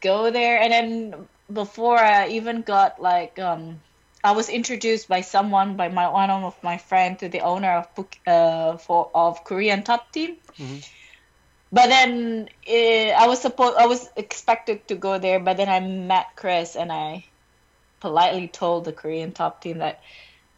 go 0.01 0.31
there? 0.31 0.59
And 0.59 0.71
then 0.71 1.27
before 1.51 1.97
I 1.97 2.29
even 2.29 2.61
got 2.61 3.01
like, 3.01 3.37
um, 3.39 3.79
I 4.23 4.31
was 4.31 4.49
introduced 4.49 5.07
by 5.07 5.21
someone, 5.21 5.75
by 5.75 5.89
my 5.89 6.09
one 6.09 6.29
of 6.29 6.55
my 6.63 6.77
friend, 6.77 7.19
to 7.19 7.29
the 7.29 7.41
owner 7.41 7.85
of 7.85 8.07
uh, 8.25 8.77
for 8.77 9.11
of 9.13 9.43
Korean 9.43 9.83
top 9.83 10.11
team. 10.11 10.37
Mm-hmm. 10.57 10.79
But 11.73 11.87
then 11.87 12.49
uh, 12.69 13.17
I 13.17 13.27
was 13.27 13.41
supposed, 13.41 13.77
I 13.77 13.87
was 13.87 14.07
expected 14.15 14.87
to 14.89 14.95
go 14.95 15.17
there, 15.17 15.39
but 15.39 15.57
then 15.57 15.69
I 15.69 15.79
met 15.79 16.35
Chris 16.35 16.75
and 16.75 16.91
I 16.91 17.25
politely 18.03 18.49
told 18.49 18.83
the 18.83 18.91
Korean 18.91 19.31
top 19.31 19.61
team 19.61 19.77
that 19.77 20.01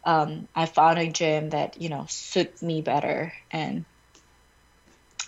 um, 0.02 0.48
I 0.52 0.66
found 0.66 0.98
a 0.98 1.06
gym 1.06 1.50
that 1.50 1.80
you 1.80 1.88
know 1.88 2.06
suits 2.08 2.60
me 2.60 2.82
better, 2.82 3.32
and 3.52 3.84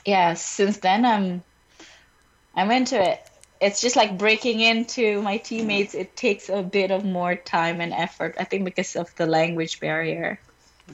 yeah, 0.05 0.35
since 0.35 0.79
then 0.79 1.07
I'm 1.07 1.45
I'm 2.57 2.73
into 2.73 3.01
it. 3.01 3.21
It's 3.61 3.81
just 3.81 3.95
like 3.95 4.19
breaking 4.19 4.59
into 4.59 5.23
my 5.23 5.37
teammates. 5.37 5.95
It 5.95 6.17
takes 6.17 6.49
a 6.49 6.63
bit 6.63 6.91
of 6.91 7.05
more 7.05 7.37
time 7.37 7.81
and 7.81 7.93
effort. 7.93 8.35
I 8.39 8.45
think 8.45 8.65
because 8.65 8.97
of 8.97 9.15
the 9.15 9.27
language 9.27 9.79
barrier. 9.79 10.41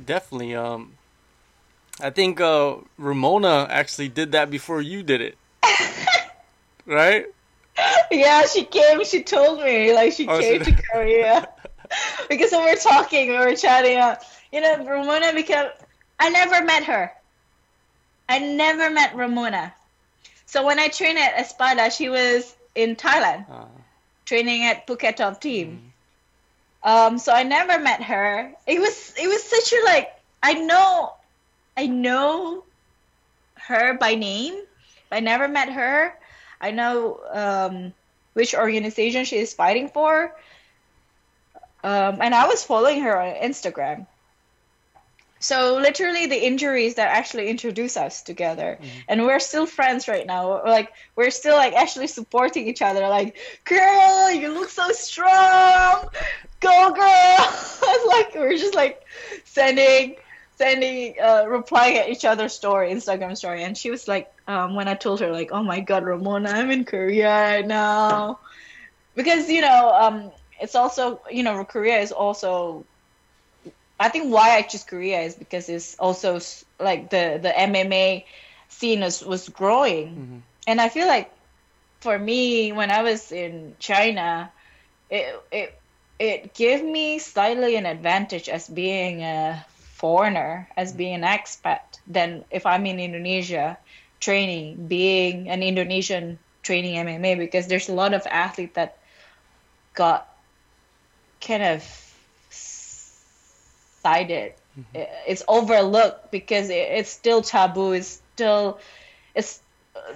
Definitely. 0.04 0.54
Um, 0.54 0.92
I 2.00 2.10
think 2.10 2.40
uh, 2.40 2.76
Ramona 2.98 3.66
actually 3.70 4.08
did 4.08 4.32
that 4.32 4.50
before 4.50 4.82
you 4.82 5.02
did 5.02 5.20
it. 5.22 5.36
right? 6.86 7.26
yeah, 8.10 8.46
she 8.46 8.64
came. 8.64 9.04
She 9.04 9.22
told 9.22 9.62
me 9.62 9.92
like 9.94 10.12
she 10.12 10.26
oh, 10.28 10.38
came 10.38 10.64
she... 10.64 10.72
to 10.72 10.82
Korea 10.82 11.48
because 12.28 12.52
when 12.52 12.64
we 12.64 12.70
were 12.70 12.76
talking, 12.76 13.28
we 13.28 13.38
were 13.38 13.56
chatting. 13.56 13.98
Uh, 13.98 14.16
you 14.52 14.60
know, 14.60 14.84
Ramona 14.84 15.32
became. 15.32 15.66
I 16.20 16.30
never 16.30 16.64
met 16.64 16.84
her. 16.84 17.12
I 18.28 18.38
never 18.38 18.90
met 18.90 19.14
Ramona. 19.14 19.74
So 20.46 20.64
when 20.64 20.78
I 20.78 20.88
trained 20.88 21.18
at 21.18 21.34
Espada, 21.38 21.90
she 21.90 22.08
was 22.08 22.54
in 22.74 22.96
Thailand, 22.96 23.50
uh. 23.50 23.64
training 24.24 24.64
at 24.64 24.86
Phuket 24.86 25.16
Top 25.16 25.40
Team. 25.40 25.92
Mm. 26.84 26.88
Um, 26.88 27.18
so 27.18 27.32
I 27.32 27.42
never 27.42 27.78
met 27.80 28.02
her. 28.02 28.52
It 28.66 28.78
was 28.78 29.14
it 29.18 29.26
was 29.26 29.42
such 29.42 29.72
a 29.72 29.84
like 29.84 30.14
I 30.42 30.54
know, 30.54 31.14
I 31.76 31.86
know 31.86 32.64
her 33.56 33.94
by 33.94 34.14
name. 34.14 34.54
But 35.08 35.16
I 35.16 35.20
never 35.20 35.48
met 35.48 35.70
her. 35.70 36.14
I 36.60 36.70
know 36.70 37.20
um, 37.32 37.92
which 38.32 38.54
organization 38.54 39.24
she 39.24 39.36
is 39.36 39.54
fighting 39.54 39.88
for. 39.88 40.34
Um, 41.82 42.18
and 42.22 42.34
I 42.34 42.46
was 42.46 42.64
following 42.64 43.02
her 43.02 43.20
on 43.20 43.34
Instagram. 43.34 44.06
So 45.44 45.74
literally 45.76 46.24
the 46.24 46.42
injuries 46.42 46.94
that 46.94 47.08
actually 47.08 47.50
introduced 47.50 47.98
us 47.98 48.22
together. 48.22 48.78
Mm-hmm. 48.80 48.98
And 49.08 49.26
we're 49.26 49.40
still 49.40 49.66
friends 49.66 50.08
right 50.08 50.26
now. 50.26 50.64
Like 50.64 50.90
we're 51.16 51.30
still 51.30 51.56
like 51.56 51.74
actually 51.74 52.06
supporting 52.06 52.66
each 52.66 52.80
other. 52.80 53.06
Like, 53.08 53.36
girl, 53.64 54.30
you 54.30 54.48
look 54.54 54.70
so 54.70 54.88
strong. 54.92 56.08
Go 56.60 56.92
girl. 56.94 58.06
like 58.08 58.34
we're 58.34 58.56
just 58.56 58.74
like 58.74 59.02
sending 59.44 60.16
sending 60.56 61.16
uh, 61.20 61.44
replying 61.48 61.96
at 61.98 62.08
each 62.08 62.24
other's 62.24 62.52
story, 62.52 62.90
Instagram 62.90 63.36
story, 63.36 63.62
and 63.62 63.76
she 63.76 63.90
was 63.90 64.06
like, 64.06 64.32
um, 64.46 64.74
when 64.74 64.88
I 64.88 64.94
told 64.94 65.20
her 65.20 65.30
like, 65.30 65.50
oh 65.52 65.62
my 65.62 65.80
god, 65.80 66.04
Ramona, 66.04 66.50
I'm 66.50 66.70
in 66.70 66.84
Korea 66.84 67.28
right 67.28 67.66
now, 67.66 68.38
because 69.14 69.50
you 69.50 69.60
know, 69.60 69.92
um, 69.92 70.30
it's 70.60 70.74
also 70.74 71.20
you 71.30 71.42
know, 71.42 71.64
Korea 71.64 71.98
is 71.98 72.12
also. 72.12 72.84
I 73.98 74.08
think 74.08 74.32
why 74.32 74.56
I 74.56 74.62
choose 74.62 74.82
Korea 74.82 75.20
is 75.20 75.36
because 75.36 75.68
it's 75.68 75.96
also 75.98 76.40
like 76.80 77.10
the 77.10 77.38
the 77.40 77.50
MMA 77.50 78.24
scene 78.68 79.02
is, 79.04 79.24
was 79.24 79.48
growing, 79.48 80.08
mm-hmm. 80.08 80.38
and 80.66 80.80
I 80.80 80.88
feel 80.88 81.06
like 81.06 81.30
for 82.00 82.18
me 82.18 82.72
when 82.72 82.90
I 82.90 83.02
was 83.02 83.30
in 83.30 83.76
China, 83.78 84.50
it 85.10 85.40
it 85.52 85.80
it 86.18 86.54
gave 86.54 86.82
me 86.82 87.18
slightly 87.18 87.76
an 87.76 87.86
advantage 87.86 88.48
as 88.48 88.68
being 88.68 89.22
a 89.22 89.64
foreigner 90.04 90.68
as 90.76 90.92
being 90.92 91.14
an 91.14 91.22
expat 91.22 91.80
than 92.06 92.44
if 92.50 92.66
I'm 92.66 92.84
in 92.84 93.00
Indonesia 93.00 93.78
training, 94.20 94.86
being 94.86 95.48
an 95.48 95.62
Indonesian 95.62 96.38
training 96.62 96.96
MMA 96.96 97.38
because 97.38 97.68
there's 97.68 97.88
a 97.88 97.94
lot 97.94 98.12
of 98.12 98.26
athletes 98.26 98.74
that 98.74 98.98
got 99.94 100.28
kind 101.40 101.62
of 101.62 101.80
sided. 102.50 104.52
Mm-hmm. 104.78 105.08
It's 105.26 105.42
overlooked 105.48 106.30
because 106.30 106.68
it's 106.68 107.08
still 107.08 107.40
taboo. 107.40 107.92
It's 107.92 108.20
still 108.34 108.80
it's 109.34 109.62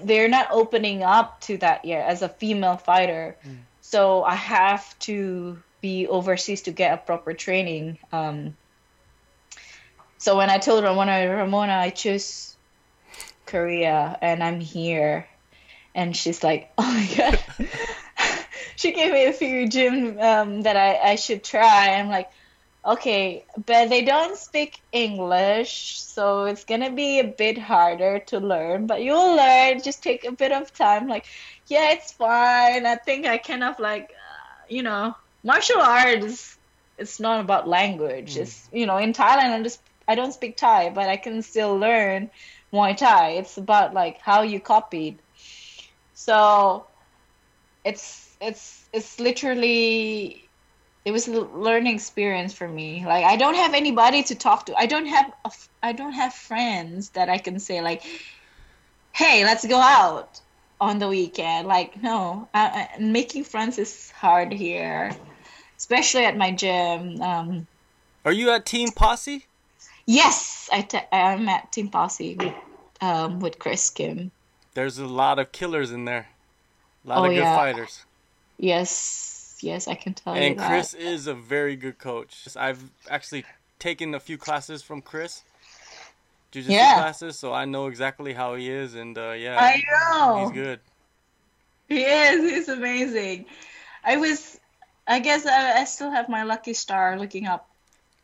they're 0.05 0.29
not 0.29 0.49
opening 0.51 1.03
up 1.03 1.41
to 1.49 1.57
that 1.65 1.87
yet 1.87 2.07
as 2.07 2.21
a 2.21 2.29
female 2.29 2.77
fighter. 2.77 3.37
Mm. 3.41 3.57
So 3.81 4.23
I 4.23 4.35
have 4.35 4.85
to 5.09 5.63
be 5.81 6.07
overseas 6.07 6.61
to 6.69 6.73
get 6.73 6.93
a 6.93 6.99
proper 6.99 7.33
training. 7.33 7.97
Um, 8.13 8.53
so 10.19 10.37
when 10.37 10.51
I 10.51 10.59
told 10.59 10.85
Ramona, 10.85 11.29
Ramona, 11.29 11.73
I 11.73 11.91
choose 11.91 12.57
Korea 13.47 14.19
and 14.21 14.43
I'm 14.43 14.61
here, 14.61 15.27
and 15.95 16.15
she's 16.17 16.43
like, 16.43 16.71
oh 16.79 16.83
my 16.83 17.17
god. 17.17 17.39
she 18.77 18.93
gave 18.93 19.13
me 19.13 19.27
a 19.27 19.33
few 19.33 19.69
gym 19.69 20.19
um, 20.21 20.63
that 20.63 20.77
I, 20.77 21.13
I 21.13 21.15
should 21.17 21.45
try. 21.45 21.95
I'm 21.95 22.09
like, 22.09 22.31
okay, 22.85 23.45
but 23.67 23.89
they 23.89 24.03
don't 24.03 24.37
speak 24.37 24.81
English, 24.93 26.01
so 26.01 26.45
it's 26.45 26.65
gonna 26.65 26.91
be 26.91 27.21
a 27.21 27.25
bit 27.25 27.59
harder 27.59 28.19
to 28.27 28.41
learn. 28.41 28.87
But 28.87 29.03
you'll 29.03 29.37
learn. 29.37 29.83
Just 29.83 30.03
take 30.03 30.25
a 30.25 30.33
bit 30.33 30.53
of 30.53 30.73
time. 30.75 31.09
Like, 31.09 31.27
yeah, 31.67 31.93
it's 31.93 32.13
fine. 32.13 32.87
I 32.87 32.97
think 32.97 33.27
I 33.27 33.39
kind 33.39 33.63
of 33.63 33.79
like, 33.79 34.11
uh, 34.11 34.65
you 34.69 34.83
know, 34.83 35.15
martial 35.45 35.81
arts. 35.81 36.57
It's 36.99 37.21
not 37.21 37.41
about 37.41 37.69
language. 37.69 38.35
Mm. 38.35 38.41
It's 38.41 38.69
you 38.73 38.87
know, 38.87 38.97
in 38.97 39.13
Thailand, 39.13 39.55
I'm 39.55 39.63
just 39.63 39.81
I 40.09 40.15
don't 40.15 40.33
speak 40.33 40.57
Thai, 40.57 40.91
but 40.91 41.09
I 41.09 41.17
can 41.17 41.43
still 41.43 41.77
learn 41.77 42.31
Muay 42.73 42.97
Thai. 42.97 43.31
It's 43.33 43.59
about 43.59 43.95
like 43.95 44.19
how 44.19 44.43
you 44.43 44.59
copied. 44.59 45.19
So 46.15 46.87
it's 47.85 48.37
it's 48.41 48.89
it's 48.93 49.21
literally 49.21 50.49
it 51.05 51.13
was 51.13 51.29
a 51.29 51.41
learning 51.41 51.95
experience 51.95 52.53
for 52.55 52.67
me. 52.67 53.05
Like 53.07 53.25
I 53.25 53.37
don't 53.37 53.55
have 53.55 53.75
anybody 53.75 54.23
to 54.25 54.35
talk 54.35 54.67
to. 54.67 54.75
I 54.77 54.87
don't 54.87 55.07
have 55.07 55.33
I 55.83 55.93
don't 55.93 56.15
have 56.15 56.35
friends 56.35 57.11
that 57.11 57.29
I 57.29 57.39
can 57.39 57.61
say 57.61 57.83
like, 57.83 58.03
"Hey, 59.13 59.45
let's 59.45 59.67
go 59.67 59.79
out." 59.79 60.41
on 60.81 60.99
the 60.99 61.09
weekend. 61.09 61.67
Like, 61.67 62.01
no, 62.03 62.49
uh, 62.55 62.87
making 62.99 63.45
friends 63.45 63.79
is 63.79 64.11
hard 64.11 64.53
here, 64.53 65.11
especially 65.77 66.25
at 66.25 66.37
my 66.37 66.53
gym. 66.53 67.21
Um, 67.21 67.67
Are 68.25 68.33
you 68.33 68.51
at 68.51 68.67
Team 68.67 68.91
Posse? 68.91 69.47
Yes, 70.09 70.71
I 70.73 70.81
t- 70.81 70.99
I'm 71.13 71.47
at 71.51 71.71
Team 71.71 71.91
Posse 71.91 72.35
with, 72.35 72.55
um, 73.03 73.41
with 73.41 73.59
Chris 73.59 73.91
Kim. 73.91 74.31
There's 74.73 74.97
a 74.99 75.07
lot 75.07 75.39
of 75.39 75.53
killers 75.53 75.91
in 75.93 76.07
there. 76.07 76.29
A 77.05 77.09
lot 77.09 77.19
Oh, 77.19 77.25
of 77.25 77.31
good 77.31 77.37
yeah. 77.37 77.55
fighters. 77.55 78.07
Yes, 78.57 79.59
yes, 79.61 79.87
I 79.87 79.95
can 79.95 80.15
tell 80.15 80.35
you 80.35 80.41
And. 80.41 80.59
Chris 80.59 80.95
is 80.95 81.27
a 81.27 81.35
very 81.35 81.77
good 81.77 81.99
coach. 81.99 82.49
I've 82.57 82.83
actually 83.11 83.45
taken 83.79 84.15
a 84.15 84.21
few 84.21 84.39
classes 84.39 84.83
from 84.83 85.03
Chris. 85.03 85.43
Jiu-jitsu 86.53 86.73
Yeah. 86.73 86.95
classes, 86.95 87.39
so 87.39 87.53
I 87.53 87.67
know 87.67 87.89
exactly 87.89 88.33
how 88.33 88.55
he 88.55 88.71
is, 88.71 88.95
and 88.95 89.19
uh, 89.19 89.33
yeah, 89.33 89.59
I 89.61 89.83
know. 89.91 90.41
he's 90.41 90.53
good. 90.53 90.81
He 91.87 92.01
is. 92.03 92.51
He's 92.51 92.69
amazing. 92.71 93.45
I 94.03 94.17
was. 94.17 94.59
I 95.07 95.19
guess 95.21 95.45
I, 95.45 95.81
I 95.81 95.85
still 95.85 96.11
have 96.11 96.31
my 96.31 96.45
lucky 96.45 96.73
star 96.73 97.19
looking 97.19 97.47
up. 97.47 97.69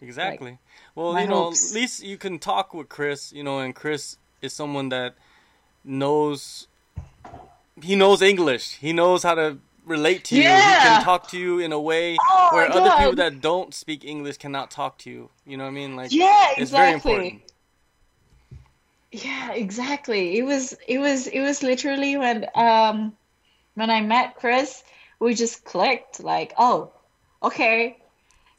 Exactly. 0.00 0.56
Well, 0.94 1.12
my 1.12 1.22
you 1.22 1.28
know, 1.28 1.44
hopes. 1.44 1.70
at 1.70 1.74
least 1.74 2.02
you 2.02 2.16
can 2.16 2.38
talk 2.38 2.74
with 2.74 2.88
Chris, 2.88 3.32
you 3.32 3.42
know, 3.42 3.58
and 3.58 3.74
Chris 3.74 4.16
is 4.40 4.52
someone 4.52 4.88
that 4.90 5.14
knows 5.84 6.66
he 7.82 7.96
knows 7.96 8.22
English. 8.22 8.76
He 8.76 8.92
knows 8.92 9.22
how 9.22 9.34
to 9.34 9.58
relate 9.84 10.24
to 10.24 10.36
you. 10.36 10.42
He 10.42 10.46
can 10.48 11.02
talk 11.02 11.28
to 11.30 11.38
you 11.38 11.58
in 11.58 11.72
a 11.72 11.80
way 11.80 12.16
Oh 12.20 12.50
where 12.52 12.70
other 12.70 12.90
people 12.90 13.16
that 13.16 13.40
don't 13.40 13.74
speak 13.74 14.04
English 14.04 14.38
cannot 14.38 14.70
talk 14.70 14.98
to 14.98 15.10
you. 15.10 15.30
You 15.46 15.56
know 15.56 15.64
what 15.64 15.70
I 15.70 15.74
mean? 15.74 15.96
Like 15.96 16.12
Yeah, 16.12 16.48
it's 16.56 16.70
very 16.70 16.92
exactly. 16.92 17.12
important. 17.12 17.42
Yeah, 19.12 19.52
exactly. 19.52 20.38
It 20.38 20.42
was. 20.42 20.76
It 20.88 20.98
was. 20.98 21.28
It 21.28 21.40
was 21.40 21.62
literally 21.62 22.16
when 22.16 22.46
um 22.56 23.16
when 23.74 23.88
I 23.90 24.00
met 24.00 24.36
Chris, 24.36 24.82
we 25.20 25.34
just 25.34 25.64
clicked. 25.64 26.18
Like, 26.20 26.52
oh, 26.58 26.90
okay. 27.40 27.96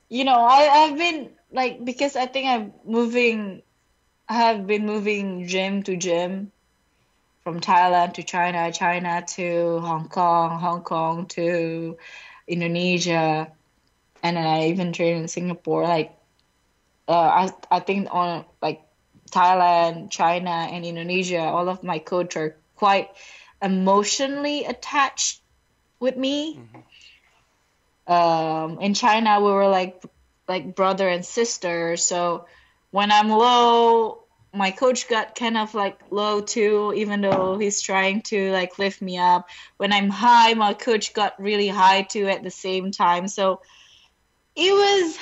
You 0.08 0.24
know, 0.24 0.36
I 0.39 0.86
I've 0.86 0.98
been 0.98 1.32
like 1.56 1.84
because 1.84 2.15
I 2.15 2.28
think 2.28 2.48
I'm 2.48 2.74
moving. 2.86 3.63
I 4.28 4.34
have 4.34 4.68
been 4.68 4.86
moving 4.86 5.48
gym 5.48 5.84
to 5.84 5.96
gym 5.96 6.52
from 7.44 7.62
Thailand 7.62 8.15
to 8.15 8.24
China, 8.24 8.72
China 8.72 9.24
to 9.38 9.80
Hong 9.80 10.10
Kong, 10.10 10.60
Hong 10.60 10.82
Kong 10.82 11.28
to 11.38 11.98
Indonesia, 12.48 13.48
and 14.22 14.38
then 14.38 14.46
I 14.46 14.68
even 14.70 14.91
trained 14.94 15.22
in 15.22 15.28
Singapore. 15.28 15.84
Like, 15.84 16.12
uh, 17.08 17.48
I 17.48 17.50
I 17.72 17.80
think 17.80 18.10
on 18.12 18.46
like 18.62 18.82
Thailand, 19.32 20.12
China, 20.12 20.68
and 20.70 20.84
Indonesia, 20.86 21.39
all 21.39 21.70
of 21.70 21.84
my 21.84 22.00
coach 22.00 22.36
are 22.36 22.58
quite 22.76 23.10
emotionally 23.62 24.65
attached 24.65 25.39
with 26.00 26.18
me. 26.18 26.60
Um, 28.08 28.80
in 28.82 28.94
China, 28.94 29.39
we 29.39 29.52
were 29.52 29.70
like 29.70 30.04
like 30.48 30.76
brother 30.76 31.08
and 31.08 31.26
sister. 31.26 31.98
So 31.98 32.46
when 32.92 33.12
I'm 33.12 33.30
low, 33.30 34.24
my 34.54 34.72
coach 34.72 35.10
got 35.10 35.36
kind 35.36 35.58
of 35.58 35.74
like 35.76 36.00
low 36.12 36.42
too, 36.42 36.94
even 36.96 37.22
though 37.22 37.58
he's 37.58 37.82
trying 37.82 38.22
to 38.24 38.52
like 38.52 38.80
lift 38.80 39.02
me 39.02 39.18
up. 39.18 39.50
When 39.78 39.92
I'm 39.92 40.10
high, 40.10 40.54
my 40.54 40.74
coach 40.74 41.14
got 41.14 41.40
really 41.42 41.68
high 41.68 42.04
too 42.04 42.28
at 42.28 42.44
the 42.44 42.52
same 42.52 42.92
time. 42.92 43.28
So 43.28 43.62
it 44.56 44.72
was 44.72 45.18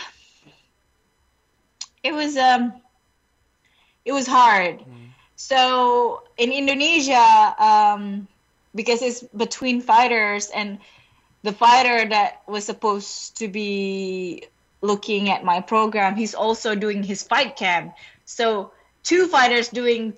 it 2.03 2.13
was 2.13 2.37
um 2.37 2.73
it 4.05 4.11
was 4.11 4.27
hard. 4.27 4.83
So 5.35 6.23
in 6.37 6.51
Indonesia, 6.51 7.55
um, 7.57 8.27
because 8.75 9.01
it's 9.01 9.23
between 9.35 9.81
fighters 9.81 10.49
and 10.53 10.79
the 11.41 11.51
fighter 11.51 12.07
that 12.09 12.43
was 12.47 12.65
supposed 12.65 13.37
to 13.37 13.47
be 13.47 14.45
looking 14.83 15.29
at 15.29 15.43
my 15.43 15.61
program, 15.61 16.15
he's 16.15 16.35
also 16.35 16.75
doing 16.75 17.01
his 17.01 17.23
fight 17.23 17.55
camp. 17.55 17.95
So 18.25 18.71
two 19.01 19.27
fighters 19.27 19.69
doing 19.69 20.13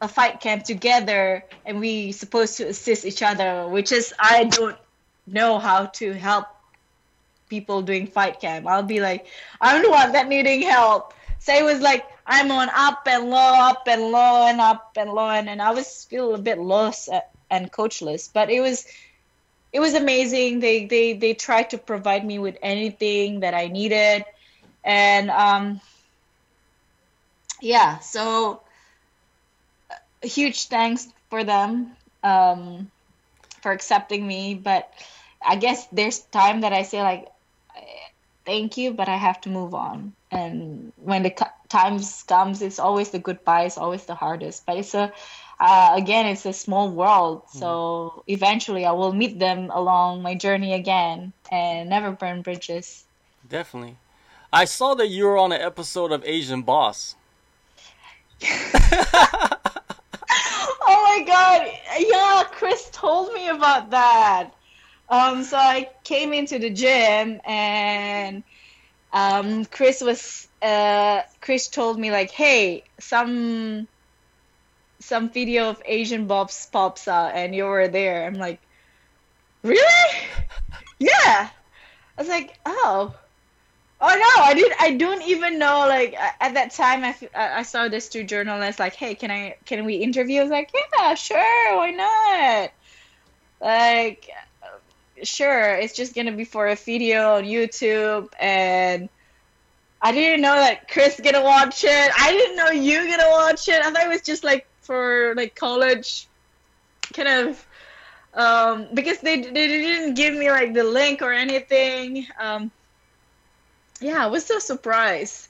a 0.00 0.06
fight 0.06 0.40
camp 0.40 0.64
together 0.64 1.42
and 1.64 1.80
we 1.80 2.12
supposed 2.12 2.58
to 2.58 2.68
assist 2.68 3.04
each 3.04 3.22
other, 3.22 3.66
which 3.66 3.90
is 3.90 4.14
I 4.20 4.44
don't 4.44 4.76
know 5.26 5.58
how 5.58 5.86
to 5.86 6.12
help 6.12 6.46
people 7.48 7.80
doing 7.82 8.06
fight 8.06 8.40
camp. 8.40 8.66
I'll 8.66 8.82
be 8.82 9.00
like, 9.00 9.26
I'm 9.60 9.82
the 9.82 9.90
one 9.90 10.12
that 10.12 10.28
needing 10.28 10.62
help. 10.62 11.14
So 11.38 11.54
it 11.54 11.64
was 11.64 11.80
like 11.80 12.04
I'm 12.26 12.50
on 12.50 12.68
up 12.74 13.06
and 13.06 13.30
low, 13.30 13.54
up 13.70 13.84
and 13.88 14.02
low, 14.10 14.46
and 14.46 14.60
up 14.60 14.92
and 14.96 15.10
low, 15.10 15.30
and, 15.30 15.48
and 15.48 15.62
I 15.62 15.70
was 15.70 16.04
feel 16.04 16.34
a 16.34 16.38
bit 16.38 16.58
lost 16.58 17.08
at, 17.08 17.30
and 17.50 17.70
coachless. 17.72 18.28
But 18.32 18.50
it 18.50 18.60
was 18.60 18.86
it 19.72 19.80
was 19.80 19.94
amazing. 19.94 20.60
They 20.60 20.86
they 20.86 21.14
they 21.14 21.34
tried 21.34 21.70
to 21.70 21.78
provide 21.78 22.24
me 22.24 22.38
with 22.38 22.56
anything 22.62 23.40
that 23.40 23.54
I 23.54 23.68
needed, 23.68 24.24
and 24.84 25.30
um, 25.30 25.80
yeah. 27.60 27.98
So 27.98 28.62
a 30.22 30.26
huge 30.26 30.66
thanks 30.68 31.08
for 31.30 31.44
them 31.44 31.96
um, 32.22 32.90
for 33.62 33.72
accepting 33.72 34.26
me. 34.26 34.54
But 34.54 34.88
I 35.44 35.56
guess 35.56 35.86
there's 35.92 36.20
time 36.20 36.60
that 36.62 36.72
I 36.72 36.82
say 36.82 37.02
like 37.02 37.26
thank 38.44 38.76
you, 38.76 38.92
but 38.92 39.08
I 39.08 39.16
have 39.16 39.40
to 39.42 39.48
move 39.50 39.74
on. 39.74 40.14
And 40.30 40.92
when 40.96 41.22
the 41.22 41.34
times 41.68 42.22
comes, 42.24 42.62
it's 42.62 42.78
always 42.78 43.10
the 43.10 43.18
goodbye 43.18 43.64
is 43.64 43.78
always 43.78 44.04
the 44.06 44.14
hardest. 44.14 44.64
But 44.66 44.78
it's 44.78 44.94
a 44.94 45.12
uh, 45.58 45.92
again, 45.94 46.26
it's 46.26 46.46
a 46.46 46.52
small 46.52 46.90
world. 46.90 47.42
So 47.52 48.22
eventually, 48.26 48.84
I 48.84 48.92
will 48.92 49.12
meet 49.12 49.38
them 49.38 49.70
along 49.70 50.22
my 50.22 50.34
journey 50.34 50.74
again, 50.74 51.32
and 51.50 51.88
never 51.88 52.10
burn 52.10 52.42
bridges. 52.42 53.04
Definitely. 53.48 53.96
I 54.52 54.64
saw 54.64 54.94
that 54.94 55.08
you 55.08 55.24
were 55.24 55.38
on 55.38 55.52
an 55.52 55.60
episode 55.60 56.12
of 56.12 56.24
Asian 56.24 56.62
Boss. 56.62 57.16
Oh 60.88 61.02
my 61.02 61.24
god! 61.26 61.66
Yeah, 61.98 62.44
Chris 62.52 62.88
told 62.92 63.32
me 63.32 63.48
about 63.48 63.90
that. 63.90 64.50
Um, 65.08 65.42
so 65.42 65.56
I 65.56 65.90
came 66.04 66.32
into 66.32 66.60
the 66.60 66.70
gym 66.70 67.40
and 67.44 68.44
um, 69.12 69.64
Chris 69.64 70.00
was 70.00 70.46
uh, 70.62 71.22
Chris 71.40 71.66
told 71.68 71.98
me 71.98 72.12
like, 72.12 72.30
hey, 72.30 72.84
some 73.00 73.88
some 74.98 75.30
video 75.30 75.70
of 75.70 75.82
Asian 75.84 76.26
Boss 76.26 76.66
pops 76.66 77.08
out 77.08 77.34
and 77.34 77.54
you 77.54 77.64
were 77.64 77.88
there. 77.88 78.26
I'm 78.26 78.34
like, 78.34 78.60
really? 79.62 80.26
yeah. 80.98 81.50
I 82.18 82.20
was 82.20 82.28
like, 82.28 82.58
oh. 82.64 83.14
Oh 83.98 84.08
no, 84.08 84.44
I 84.44 84.52
did. 84.52 84.72
I 84.78 84.92
don't 84.92 85.22
even 85.22 85.58
know. 85.58 85.86
Like 85.88 86.14
at 86.14 86.52
that 86.54 86.72
time, 86.72 87.02
I, 87.02 87.16
I 87.34 87.62
saw 87.62 87.88
this 87.88 88.10
two 88.10 88.24
journalists 88.24 88.78
like, 88.78 88.94
"Hey, 88.94 89.14
can 89.14 89.30
I 89.30 89.56
can 89.64 89.86
we 89.86 89.94
interview?" 89.94 90.40
I 90.40 90.42
was 90.42 90.50
like, 90.50 90.70
"Yeah, 90.98 91.14
sure, 91.14 91.76
why 91.78 91.92
not?" 91.92 92.72
Like, 93.58 94.28
sure, 95.22 95.76
it's 95.76 95.94
just 95.94 96.14
gonna 96.14 96.32
be 96.32 96.44
for 96.44 96.68
a 96.68 96.76
video 96.76 97.36
on 97.36 97.44
YouTube, 97.44 98.28
and 98.38 99.08
I 100.02 100.12
didn't 100.12 100.42
know 100.42 100.54
that 100.54 100.88
Chris 100.88 101.18
gonna 101.18 101.42
watch 101.42 101.82
it. 101.82 102.12
I 102.20 102.32
didn't 102.32 102.56
know 102.56 102.68
you 102.68 102.98
gonna 103.08 103.30
watch 103.30 103.66
it. 103.68 103.82
I 103.82 103.90
thought 103.90 104.04
it 104.04 104.10
was 104.10 104.20
just 104.20 104.44
like 104.44 104.66
for 104.86 105.34
like 105.36 105.54
college, 105.54 106.28
kind 107.12 107.48
of, 107.48 107.66
um, 108.34 108.88
because 108.94 109.18
they 109.18 109.40
they 109.40 109.66
didn't 109.66 110.14
give 110.14 110.34
me 110.34 110.50
like 110.50 110.74
the 110.74 110.84
link 110.84 111.22
or 111.22 111.32
anything. 111.32 112.26
Um, 112.40 112.70
yeah, 114.00 114.24
I 114.24 114.26
was 114.26 114.44
so 114.44 114.58
surprised. 114.58 115.48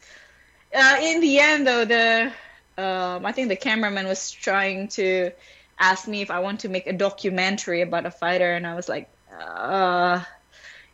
Uh, 0.74 0.96
in 1.00 1.20
the 1.20 1.38
end, 1.40 1.66
though, 1.66 1.84
the 1.84 2.32
um, 2.78 3.24
I 3.24 3.32
think 3.32 3.48
the 3.48 3.56
cameraman 3.56 4.06
was 4.06 4.30
trying 4.30 4.88
to 4.88 5.32
ask 5.78 6.08
me 6.08 6.22
if 6.22 6.30
I 6.30 6.40
want 6.40 6.60
to 6.60 6.68
make 6.68 6.86
a 6.86 6.92
documentary 6.92 7.82
about 7.82 8.06
a 8.06 8.10
fighter, 8.10 8.52
and 8.52 8.66
I 8.66 8.74
was 8.74 8.88
like, 8.88 9.08
uh, 9.40 10.22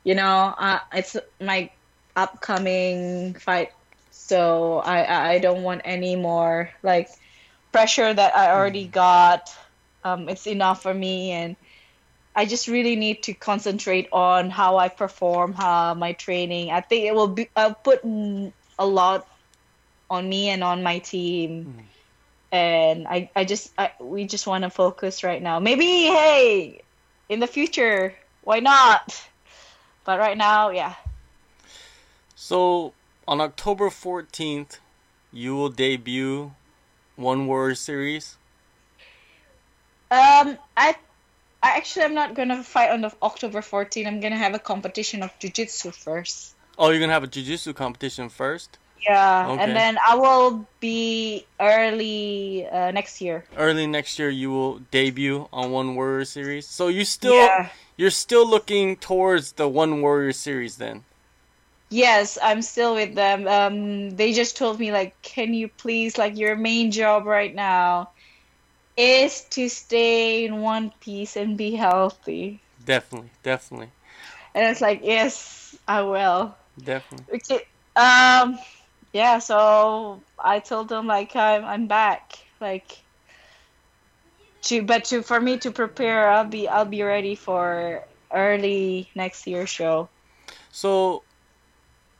you 0.05 0.15
know, 0.15 0.55
uh, 0.59 0.81
it's 0.93 1.17
my 1.41 1.71
upcoming 2.17 3.35
fight, 3.35 3.71
so 4.11 4.79
I 4.79 5.03
I 5.03 5.31
I 5.33 5.39
don't 5.39 5.63
want 5.63 5.83
any 5.85 6.17
more 6.17 6.71
like 6.83 7.09
pressure 7.73 8.13
that 8.13 8.37
I 8.37 8.53
already 8.53 8.87
got. 8.87 9.55
Um, 10.05 10.29
it's 10.29 10.47
enough 10.47 10.83
for 10.83 10.93
me, 10.93 11.31
and 11.31 11.57
I 12.37 12.45
just 12.45 12.69
really 12.69 12.97
need 12.97 13.25
to 13.25 13.35
concentrate 13.35 14.09
on 14.13 14.51
how 14.51 14.77
I 14.77 14.89
perform, 14.89 15.53
how 15.53 15.95
my 15.95 16.13
training. 16.13 16.71
I 16.71 16.81
think 16.81 17.07
it 17.07 17.15
will 17.15 17.29
be. 17.29 17.49
I'll 17.57 17.75
put 17.75 18.05
mm, 18.05 18.53
a 18.79 18.87
lot 18.87 19.27
on 20.11 20.29
me 20.29 20.51
and 20.51 20.63
on 20.63 20.83
my 20.83 20.99
team, 20.99 21.83
and 22.51 23.09
I 23.09 23.31
I 23.35 23.45
just 23.45 23.73
I, 23.79 23.93
we 24.01 24.27
just 24.27 24.47
want 24.47 24.65
to 24.65 24.71
focus 24.71 25.25
right 25.25 25.43
now. 25.43 25.59
Maybe 25.61 25.85
hey, 25.85 26.83
in 27.29 27.41
the 27.41 27.47
future, 27.47 28.15
why 28.43 28.61
not? 28.61 29.29
But 30.05 30.19
right 30.19 30.37
now, 30.37 30.71
yeah. 30.71 30.95
So 32.35 32.93
on 33.27 33.41
October 33.41 33.89
14th, 33.89 34.79
you 35.33 35.55
will 35.55 35.69
debut 35.69 36.53
One 37.17 37.47
Warrior 37.47 37.75
series. 37.75 38.37
Um, 40.11 40.59
I, 40.77 40.95
I 41.63 41.77
actually 41.77 42.05
I'm 42.05 42.15
not 42.15 42.35
gonna 42.35 42.63
fight 42.63 42.91
on 42.91 43.01
the 43.01 43.13
October 43.23 43.63
14. 43.63 44.07
I'm 44.07 44.21
gonna 44.21 44.37
have 44.37 44.55
a 44.55 44.59
competition 44.59 45.23
of 45.23 45.31
jujitsu 45.39 45.95
first. 45.95 46.55
Oh, 46.79 46.91
you're 46.91 47.01
gonna 47.01 47.13
have 47.13 47.25
a 47.25 47.29
jujitsu 47.29 47.75
competition 47.75 48.29
first. 48.29 48.79
Yeah, 49.01 49.49
Okay. 49.51 49.63
and 49.65 49.75
then 49.75 49.99
I 50.07 50.15
will 50.15 50.65
be 50.79 51.45
early 51.59 52.67
uh, 52.71 52.93
next 52.93 53.21
year. 53.21 53.45
Early 53.57 53.87
next 53.87 54.17
year, 54.19 54.29
you 54.31 54.51
will 54.51 54.79
debut 54.93 55.49
on 55.53 55.73
One 55.73 55.97
Warrior 55.97 56.25
Series. 56.25 56.69
So 56.69 56.87
you 56.89 57.05
still 57.05 57.35
Yeah. 57.35 57.71
you're 57.97 58.11
still 58.11 58.49
looking 58.49 58.97
towards 58.97 59.53
the 59.53 59.67
One 59.69 60.03
Warrior 60.03 60.33
Series 60.33 60.77
then. 60.77 61.05
Yes, 61.93 62.39
I'm 62.43 62.63
still 62.63 62.95
with 62.95 63.15
them. 63.15 63.47
Um, 63.47 64.11
they 64.17 64.33
just 64.33 64.57
told 64.57 64.81
me 64.81 64.93
like, 64.93 65.21
can 65.23 65.53
you 65.53 65.69
please 65.69 66.17
like 66.17 66.39
your 66.39 66.57
main 66.57 66.91
job 66.91 67.27
right 67.27 67.55
now 67.55 68.11
is 68.97 69.45
to 69.51 69.69
stay 69.69 70.45
in 70.47 70.63
one 70.63 70.93
piece 71.01 71.37
and 71.37 71.57
be 71.59 71.73
healthy. 71.73 72.63
Definitely, 72.85 73.31
definitely, 73.43 73.91
And 74.55 74.67
it's 74.71 74.81
like, 74.81 75.01
yes, 75.03 75.77
I 75.87 76.03
will. 76.03 76.57
definitely. 76.83 77.27
Okay. 77.35 77.63
Um, 77.97 78.59
yeah. 79.13 79.39
So 79.39 80.25
I 80.39 80.61
told 80.61 80.89
them 80.89 81.07
like 81.07 81.37
I'm 81.37 81.65
I'm 81.65 81.87
back. 81.89 82.33
Like 82.61 83.05
to 84.63 84.83
but 84.83 85.05
to 85.07 85.23
for 85.23 85.41
me 85.41 85.59
to 85.59 85.71
prepare, 85.71 86.31
I'll 86.31 86.45
be 86.47 86.69
I'll 86.69 86.85
be 86.87 87.03
ready 87.03 87.35
for 87.35 88.05
early 88.33 89.11
next 89.15 89.47
year 89.47 89.67
show. 89.67 90.09
So, 90.71 91.25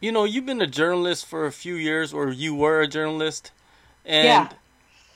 you 0.03 0.11
know, 0.11 0.25
you've 0.25 0.45
been 0.45 0.61
a 0.61 0.67
journalist 0.67 1.25
for 1.25 1.47
a 1.47 1.53
few 1.53 1.77
years, 1.77 2.13
or 2.13 2.29
you 2.31 2.55
were 2.57 2.81
a 2.81 2.89
journalist, 2.89 3.53
and 4.05 4.25
Yeah. 4.27 4.49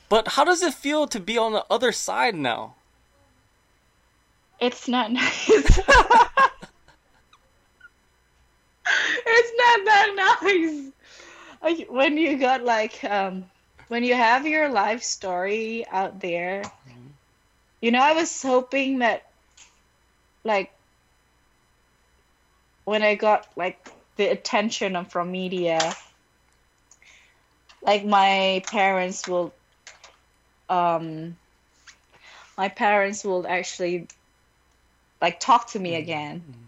but 0.08 0.28
how 0.28 0.44
does 0.44 0.62
it 0.62 0.72
feel 0.74 1.08
to 1.08 1.18
be 1.18 1.36
on 1.36 1.52
the 1.52 1.66
other 1.68 1.90
side 1.90 2.36
now? 2.36 2.76
It's 4.60 4.86
not 4.86 5.10
nice. 5.20 5.48
it's 5.48 5.78
not 9.58 9.84
that 9.84 10.38
nice. 10.42 10.92
Like, 11.62 11.88
when 11.90 12.16
you 12.16 12.38
got 12.38 12.62
like 12.62 13.02
um 13.04 13.44
when 13.88 14.04
you 14.04 14.14
have 14.14 14.46
your 14.46 14.68
life 14.68 15.02
story 15.02 15.84
out 15.90 16.20
there, 16.20 16.62
you 17.80 17.90
know, 17.90 18.00
I 18.00 18.12
was 18.12 18.40
hoping 18.40 19.00
that 19.00 19.26
like 20.44 20.70
when 22.84 23.02
I 23.02 23.16
got 23.16 23.48
like 23.56 23.90
the 24.16 24.26
attention 24.26 25.04
from 25.04 25.30
media, 25.30 25.94
like 27.82 28.04
my 28.04 28.62
parents 28.66 29.28
will 29.28 29.52
um 30.68 31.36
my 32.58 32.68
parents 32.68 33.24
will 33.24 33.46
actually 33.46 34.08
like 35.20 35.40
talk 35.40 35.68
to 35.68 35.78
me 35.78 35.92
mm-hmm. 35.92 36.02
again. 36.02 36.40
Mm-hmm. 36.40 36.62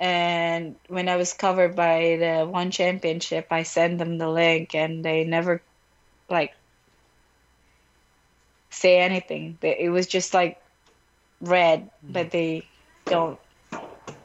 And 0.00 0.76
when 0.88 1.08
I 1.08 1.16
was 1.16 1.32
covered 1.32 1.76
by 1.76 2.16
the 2.18 2.46
one 2.46 2.70
championship, 2.70 3.46
I 3.50 3.62
sent 3.62 3.98
them 3.98 4.18
the 4.18 4.28
link, 4.28 4.74
and 4.74 5.04
they 5.04 5.24
never 5.24 5.62
like 6.28 6.54
say 8.70 8.98
anything. 8.98 9.56
It 9.62 9.90
was 9.90 10.06
just 10.06 10.34
like 10.34 10.60
read, 11.40 11.90
but 12.02 12.26
mm-hmm. 12.26 12.28
they 12.30 12.66
don't. 13.06 13.38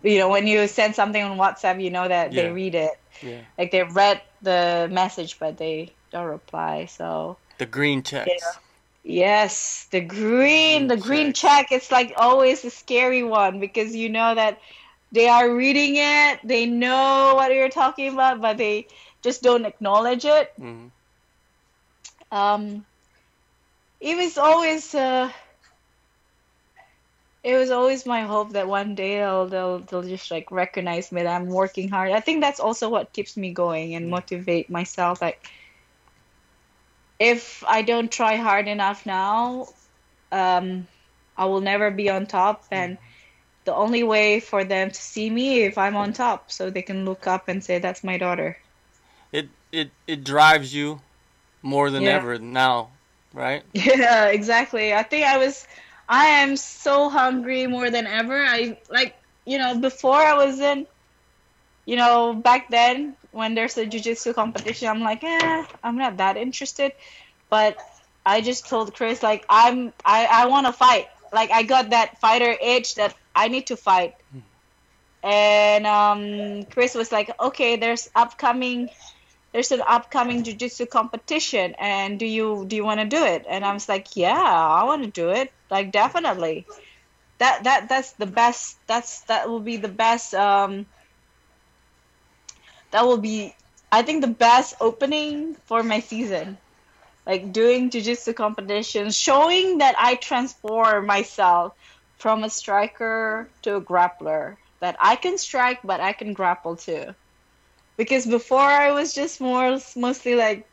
You 0.03 0.19
know, 0.19 0.29
when 0.29 0.47
you 0.47 0.67
send 0.67 0.95
something 0.95 1.21
on 1.21 1.37
WhatsApp, 1.37 1.83
you 1.83 1.89
know 1.91 2.07
that 2.07 2.31
Yeah. 2.31 2.43
they 2.43 2.49
read 2.51 2.75
it. 2.75 2.91
Yeah, 3.21 3.41
Like 3.57 3.71
they 3.71 3.83
read 3.83 4.21
the 4.41 4.87
message, 4.91 5.39
but 5.39 5.57
they 5.57 5.95
don't 6.11 6.25
reply. 6.27 6.85
So 6.85 7.37
the 7.57 7.65
green 7.65 8.03
checks. 8.03 8.29
Yeah. 8.29 8.51
Yes, 9.03 9.87
the 9.91 10.01
green, 10.01 10.87
the 10.87 10.97
green 10.97 11.33
check. 11.33 11.69
check. 11.69 11.71
It's 11.71 11.91
like 11.91 12.13
always 12.17 12.63
a 12.65 12.69
scary 12.69 13.23
one 13.23 13.59
because 13.59 13.95
you 13.95 14.09
know 14.09 14.35
that 14.35 14.59
they 15.11 15.27
are 15.27 15.53
reading 15.53 15.95
it, 15.95 16.39
they 16.43 16.65
know 16.65 17.33
what 17.35 17.53
you're 17.53 17.69
talking 17.69 18.13
about, 18.13 18.41
but 18.41 18.57
they 18.57 18.87
just 19.23 19.41
don't 19.41 19.65
acknowledge 19.65 20.25
it. 20.25 20.51
Mhm. 20.59 20.91
Um, 22.31 22.85
it 24.01 24.17
was 24.17 24.37
always, 24.37 24.93
uh, 24.93 25.31
it 27.43 27.55
was 27.55 27.71
always 27.71 28.05
my 28.05 28.23
hope 28.23 28.53
that 28.53 28.67
one 28.67 28.95
day 28.95 29.17
they'll 29.19 29.47
they'll 29.47 29.79
they'll 29.79 30.03
just 30.03 30.31
like 30.31 30.51
recognize 30.51 31.11
me 31.11 31.23
that 31.23 31.41
I'm 31.41 31.47
working 31.47 31.89
hard. 31.89 32.11
I 32.11 32.19
think 32.19 32.41
that's 32.41 32.59
also 32.59 32.89
what 32.89 33.13
keeps 33.13 33.37
me 33.37 33.53
going 33.53 33.95
and 33.95 34.09
motivate 34.09 34.69
myself. 34.69 35.21
Like, 35.21 35.47
if 37.19 37.63
I 37.67 37.81
don't 37.81 38.11
try 38.11 38.35
hard 38.35 38.67
enough 38.67 39.05
now, 39.05 39.67
um, 40.31 40.87
I 41.37 41.45
will 41.45 41.61
never 41.61 41.91
be 41.91 42.09
on 42.09 42.25
top. 42.25 42.65
And 42.71 42.97
the 43.65 43.73
only 43.75 44.03
way 44.03 44.39
for 44.39 44.63
them 44.63 44.89
to 44.89 45.01
see 45.01 45.29
me 45.29 45.61
if 45.63 45.77
I'm 45.77 45.95
on 45.95 46.13
top, 46.13 46.51
so 46.51 46.69
they 46.69 46.81
can 46.81 47.05
look 47.05 47.27
up 47.27 47.47
and 47.47 47.63
say, 47.63 47.79
"That's 47.79 48.03
my 48.03 48.17
daughter." 48.17 48.57
It 49.31 49.49
it 49.71 49.91
it 50.07 50.23
drives 50.23 50.73
you 50.73 51.01
more 51.61 51.89
than 51.91 52.07
Yeah. 52.07 52.07
ever 52.07 52.37
now, 52.39 52.91
right? 53.33 53.63
Yeah, 53.73 54.27
exactly. 54.27 54.93
I 54.93 55.03
think 55.03 55.25
I 55.25 55.37
was 55.37 55.67
I 56.09 56.25
am 56.43 56.57
so 56.57 57.09
hungry 57.09 57.67
more 57.67 57.91
than 57.91 58.07
ever. 58.07 58.37
I 58.43 58.79
like, 58.89 59.15
you 59.45 59.57
know, 59.59 59.79
before 59.79 60.15
I 60.17 60.33
was 60.35 60.59
in 60.59 60.87
you 61.85 61.97
know, 61.97 62.33
back 62.35 62.69
then 62.69 63.17
when 63.31 63.55
there's 63.55 63.77
a 63.77 63.85
jiu-jitsu 63.85 64.33
competition, 64.33 64.87
I'm 64.87 65.01
like, 65.01 65.23
"Eh, 65.23 65.65
I'm 65.83 65.97
not 65.97 66.17
that 66.17 66.37
interested." 66.37 66.93
But 67.49 67.77
I 68.25 68.41
just 68.41 68.69
told 68.69 68.93
Chris 68.95 69.23
like, 69.23 69.45
"I'm 69.49 69.93
I 70.05 70.25
I 70.25 70.45
want 70.47 70.67
to 70.67 70.73
fight." 70.73 71.07
Like 71.33 71.51
I 71.51 71.63
got 71.63 71.91
that 71.91 72.19
fighter 72.19 72.55
itch 72.61 72.95
that 72.95 73.15
I 73.35 73.47
need 73.49 73.67
to 73.67 73.77
fight. 73.77 74.13
And 75.23 75.85
um 75.87 76.63
Chris 76.71 76.95
was 76.95 77.11
like, 77.11 77.31
"Okay, 77.39 77.75
there's 77.77 78.09
upcoming 78.15 78.89
there's 79.53 79.71
an 79.71 79.81
upcoming 79.87 80.43
jiu-jitsu 80.43 80.85
competition 80.85 81.75
and 81.79 82.19
do 82.19 82.25
you 82.25 82.65
do 82.67 82.75
you 82.75 82.83
want 82.83 82.99
to 82.99 83.05
do 83.07 83.23
it? 83.23 83.45
And 83.49 83.65
i 83.65 83.73
was 83.73 83.89
like 83.89 84.15
yeah 84.15 84.33
i 84.41 84.83
want 84.83 85.03
to 85.03 85.09
do 85.11 85.29
it. 85.29 85.51
Like 85.69 85.91
definitely. 85.91 86.65
That 87.39 87.63
that 87.63 87.89
that's 87.89 88.13
the 88.13 88.25
best 88.27 88.77
that's 88.87 89.21
that 89.23 89.49
will 89.49 89.61
be 89.61 89.77
the 89.77 89.87
best 89.89 90.33
um 90.33 90.85
that 92.91 93.05
will 93.05 93.17
be 93.17 93.53
i 93.91 94.01
think 94.01 94.21
the 94.21 94.27
best 94.27 94.75
opening 94.81 95.55
for 95.65 95.83
my 95.83 95.99
season. 95.99 96.57
Like 97.25 97.53
doing 97.53 97.89
jiu-jitsu 97.91 98.33
competitions 98.33 99.15
showing 99.17 99.79
that 99.79 99.95
i 99.97 100.15
transform 100.15 101.05
myself 101.05 101.73
from 102.17 102.43
a 102.43 102.49
striker 102.49 103.49
to 103.63 103.75
a 103.75 103.81
grappler 103.81 104.57
that 104.81 104.97
i 104.99 105.15
can 105.15 105.37
strike 105.37 105.79
but 105.83 105.99
i 106.01 106.13
can 106.13 106.33
grapple 106.33 106.75
too 106.75 107.13
because 107.99 108.25
before 108.25 108.63
I 108.63 108.91
was 108.95 109.13
just 109.13 109.41
more 109.43 109.77
mostly 109.95 110.35
like 110.35 110.63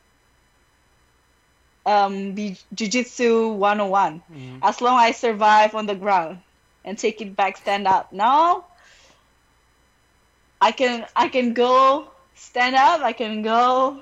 um 1.85 2.35
jiu-jitsu 2.73 3.49
101 3.59 4.23
Mhm. 4.31 4.59
as 4.63 4.81
long 4.81 4.97
as 5.03 5.11
I 5.11 5.11
survive 5.11 5.75
on 5.75 5.87
the 5.87 5.99
ground 5.99 6.39
and 6.85 6.97
take 6.97 7.21
it 7.21 7.35
back 7.35 7.59
stand 7.59 7.87
up. 7.91 8.13
Now 8.15 8.65
I 10.63 10.71
can 10.71 11.07
I 11.15 11.27
can 11.29 11.53
go 11.53 12.07
stand 12.35 12.77
up. 12.77 13.03
I 13.03 13.13
can 13.13 13.43
go 13.43 13.99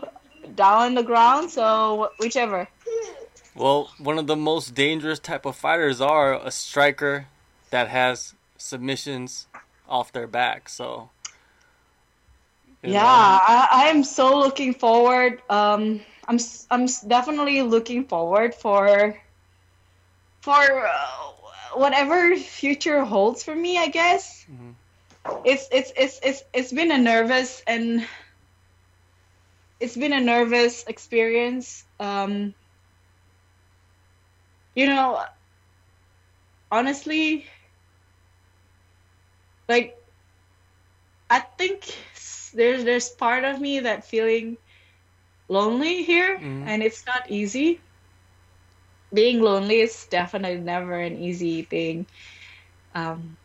down 0.54 0.82
on 0.82 0.94
the 0.94 1.02
ground. 1.02 1.50
So 1.50 2.10
whichever. 2.20 2.68
Well, 3.54 3.90
one 3.98 4.18
of 4.18 4.26
the 4.26 4.36
most 4.36 4.74
dangerous 4.74 5.18
type 5.18 5.46
of 5.46 5.56
fighters 5.56 6.00
are 6.00 6.34
a 6.34 6.50
striker 6.50 7.26
that 7.70 7.88
has 7.88 8.34
submissions 8.58 9.46
off 9.88 10.12
their 10.12 10.26
back. 10.26 10.68
So 10.68 11.10
Yeah, 12.84 13.04
I, 13.06 13.68
I 13.72 13.84
am 13.88 14.04
so 14.04 14.38
looking 14.38 14.74
forward. 14.74 15.42
Um, 15.50 16.00
I'm 16.28 16.38
I'm 16.70 16.86
definitely 17.08 17.62
looking 17.62 18.04
forward 18.06 18.54
for 18.54 19.16
for 20.42 20.52
uh, 20.86 21.32
whatever 21.74 22.36
future 22.36 23.04
holds 23.04 23.42
for 23.44 23.54
me. 23.54 23.78
I 23.78 23.88
guess 23.88 24.46
Mhm. 24.48 24.76
it's 25.44 25.68
it's 25.72 25.92
it's 25.96 26.20
it's 26.22 26.42
it's 26.52 26.72
been 26.72 26.90
a 26.92 26.98
nervous 26.98 27.62
and 27.66 28.06
it's 29.80 29.96
been 29.96 30.12
a 30.12 30.20
nervous 30.20 30.84
experience. 30.86 31.84
Um, 32.00 32.54
you 34.74 34.86
know, 34.86 35.22
honestly, 36.70 37.46
like 39.68 39.96
I 41.30 41.40
think 41.40 41.84
there's 42.54 42.84
there's 42.84 43.10
part 43.10 43.44
of 43.44 43.60
me 43.60 43.80
that 43.80 44.04
feeling 44.06 44.58
lonely 45.48 46.02
here, 46.04 46.38
Mhm. 46.38 46.66
and 46.66 46.82
it's 46.82 47.04
not 47.06 47.30
easy. 47.30 47.80
Being 49.12 49.40
lonely 49.42 49.80
is 49.80 50.06
definitely 50.06 50.60
never 50.60 50.98
an 50.98 51.16
easy 51.16 51.62
thing, 51.62 52.06
um, 52.94 53.36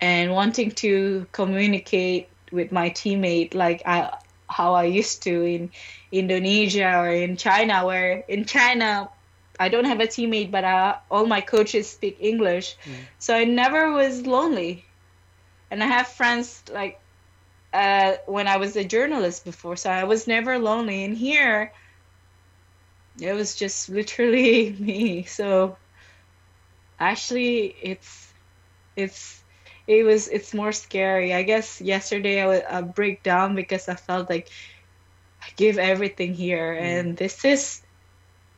and 0.00 0.32
wanting 0.32 0.70
to 0.72 1.26
communicate 1.32 2.28
with 2.52 2.72
my 2.72 2.90
teammate 2.90 3.54
like 3.54 3.82
I 3.86 4.10
how 4.48 4.74
I 4.74 4.84
used 4.84 5.22
to 5.24 5.42
in 5.44 5.70
Indonesia 6.12 6.96
or 6.98 7.08
in 7.10 7.36
China, 7.36 7.84
where 7.86 8.24
in 8.28 8.44
China 8.46 9.10
I 9.58 9.68
don't 9.68 9.84
have 9.86 10.00
a 10.00 10.06
teammate, 10.06 10.50
but 10.50 10.64
uh, 10.64 10.96
all 11.10 11.26
my 11.26 11.40
coaches 11.40 11.90
speak 11.90 12.16
English, 12.20 12.76
mm. 12.84 13.06
so 13.18 13.34
I 13.34 13.44
never 13.44 13.92
was 13.92 14.26
lonely, 14.26 14.84
and 15.70 15.82
I 15.82 15.86
have 15.86 16.08
friends 16.08 16.62
like 16.72 17.00
uh, 17.78 18.16
when 18.26 18.48
I 18.48 18.56
was 18.56 18.74
a 18.74 18.82
journalist 18.82 19.44
before, 19.44 19.76
so 19.76 19.88
I 19.88 20.02
was 20.02 20.26
never 20.26 20.58
lonely. 20.58 21.04
And 21.04 21.16
here, 21.16 21.72
it 23.20 23.32
was 23.34 23.54
just 23.54 23.88
literally 23.88 24.72
me. 24.78 25.22
So 25.24 25.76
actually, 26.98 27.76
it's 27.80 28.32
it's 28.96 29.40
it 29.86 30.02
was 30.02 30.26
it's 30.26 30.52
more 30.52 30.72
scary. 30.72 31.32
I 31.32 31.44
guess 31.44 31.80
yesterday 31.80 32.42
I 32.42 32.46
would 32.46 32.64
uh, 32.68 32.82
break 32.82 33.22
down 33.22 33.54
because 33.54 33.88
I 33.88 33.94
felt 33.94 34.28
like 34.28 34.50
I 35.40 35.46
give 35.54 35.78
everything 35.78 36.34
here, 36.34 36.74
mm. 36.74 36.82
and 36.82 37.16
this 37.16 37.44
is 37.44 37.80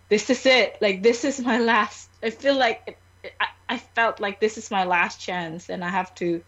this 0.08 0.30
is 0.30 0.46
it. 0.46 0.78
Like 0.80 1.02
this 1.02 1.24
is 1.24 1.40
my 1.40 1.58
last. 1.58 2.08
I 2.22 2.30
feel 2.30 2.56
like 2.56 2.96
I, 3.38 3.48
I 3.68 3.76
felt 3.76 4.18
like 4.18 4.40
this 4.40 4.56
is 4.56 4.70
my 4.70 4.84
last 4.84 5.20
chance, 5.20 5.68
and 5.68 5.84
I 5.84 5.90
have 5.90 6.14
to 6.24 6.42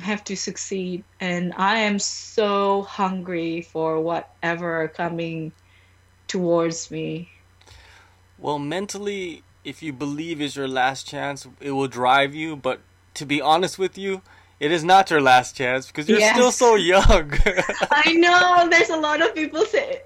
have 0.00 0.24
to 0.24 0.36
succeed. 0.36 1.04
And 1.20 1.52
I 1.56 1.78
am 1.80 1.98
so 1.98 2.82
hungry 2.82 3.62
for 3.62 4.00
whatever 4.00 4.88
coming 4.88 5.52
towards 6.26 6.90
me. 6.90 7.30
Well, 8.38 8.58
mentally, 8.58 9.42
if 9.64 9.82
you 9.82 9.92
believe 9.92 10.40
is 10.40 10.56
your 10.56 10.68
last 10.68 11.06
chance, 11.06 11.46
it 11.60 11.72
will 11.72 11.88
drive 11.88 12.34
you. 12.34 12.56
But 12.56 12.80
to 13.14 13.26
be 13.26 13.40
honest 13.40 13.78
with 13.78 13.98
you, 13.98 14.22
it 14.60 14.70
is 14.72 14.84
not 14.84 15.10
your 15.10 15.20
last 15.20 15.56
chance 15.56 15.86
because 15.86 16.08
you're 16.08 16.18
yes. 16.18 16.34
still 16.34 16.52
so 16.52 16.74
young. 16.74 17.32
I 17.90 18.12
know. 18.12 18.68
There's 18.70 18.90
a 18.90 18.96
lot 18.96 19.22
of 19.22 19.34
people 19.34 19.64
say 19.64 20.02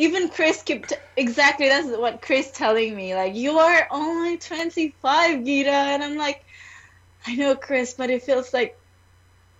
even 0.00 0.30
Chris 0.30 0.62
kept 0.62 0.94
exactly 1.16 1.68
that's 1.68 1.88
what 1.88 2.22
Chris 2.22 2.50
telling 2.50 2.96
me. 2.96 3.14
Like 3.14 3.34
you 3.34 3.58
are 3.58 3.86
only 3.90 4.38
25, 4.38 5.44
Gita, 5.44 5.70
and 5.70 6.02
I'm 6.02 6.16
like, 6.16 6.44
I 7.26 7.36
know, 7.36 7.54
Chris, 7.54 7.94
but 7.94 8.08
it 8.08 8.22
feels 8.22 8.54
like, 8.54 8.78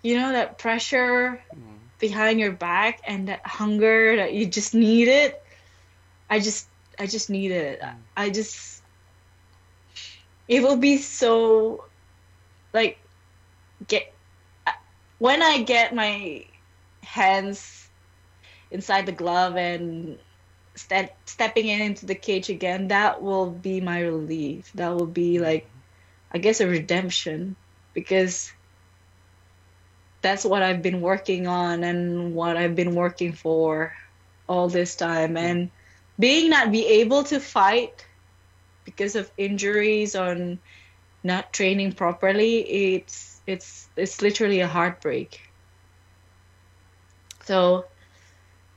you 0.02 0.16
know, 0.16 0.32
that 0.32 0.58
pressure 0.58 1.42
mm. 1.54 1.78
behind 1.98 2.40
your 2.40 2.52
back 2.52 3.00
and 3.06 3.28
that 3.28 3.46
hunger 3.46 4.16
that 4.16 4.32
you 4.32 4.46
just 4.46 4.74
need 4.74 5.08
it. 5.08 5.42
I 6.28 6.40
just, 6.40 6.68
I 6.98 7.06
just 7.06 7.30
need 7.30 7.50
it. 7.50 7.80
Mm. 7.80 7.96
I 8.16 8.30
just, 8.30 8.82
it 10.48 10.62
will 10.62 10.76
be 10.76 10.98
so, 10.98 11.84
like, 12.72 12.98
get 13.86 14.12
when 15.20 15.42
I 15.42 15.62
get 15.62 15.94
my 15.94 16.46
hands 17.02 17.88
inside 18.70 19.06
the 19.06 19.12
glove 19.12 19.56
and 19.56 20.18
step 20.74 21.16
stepping 21.26 21.68
in 21.68 21.82
into 21.82 22.06
the 22.06 22.14
cage 22.14 22.48
again, 22.48 22.88
that 22.88 23.22
will 23.22 23.50
be 23.50 23.80
my 23.80 24.00
relief. 24.00 24.72
That 24.74 24.96
will 24.96 25.06
be 25.06 25.38
like, 25.38 25.68
I 26.32 26.38
guess, 26.38 26.60
a 26.60 26.66
redemption 26.66 27.54
because 27.92 28.50
that's 30.22 30.44
what 30.44 30.62
I've 30.62 30.82
been 30.82 31.00
working 31.00 31.46
on 31.46 31.84
and 31.84 32.34
what 32.34 32.56
I've 32.56 32.76
been 32.76 32.94
working 32.94 33.32
for 33.32 33.94
all 34.48 34.68
this 34.68 34.96
time. 34.96 35.36
And 35.36 35.70
being 36.18 36.50
not 36.50 36.72
be 36.72 36.86
able 37.00 37.24
to 37.24 37.40
fight 37.40 38.04
because 38.84 39.16
of 39.16 39.30
injuries 39.36 40.14
or 40.16 40.58
not 41.22 41.52
training 41.52 41.92
properly, 41.92 42.94
it's 42.94 43.40
it's 43.46 43.88
it's 43.96 44.20
literally 44.22 44.60
a 44.60 44.68
heartbreak. 44.68 45.40
So 47.44 47.86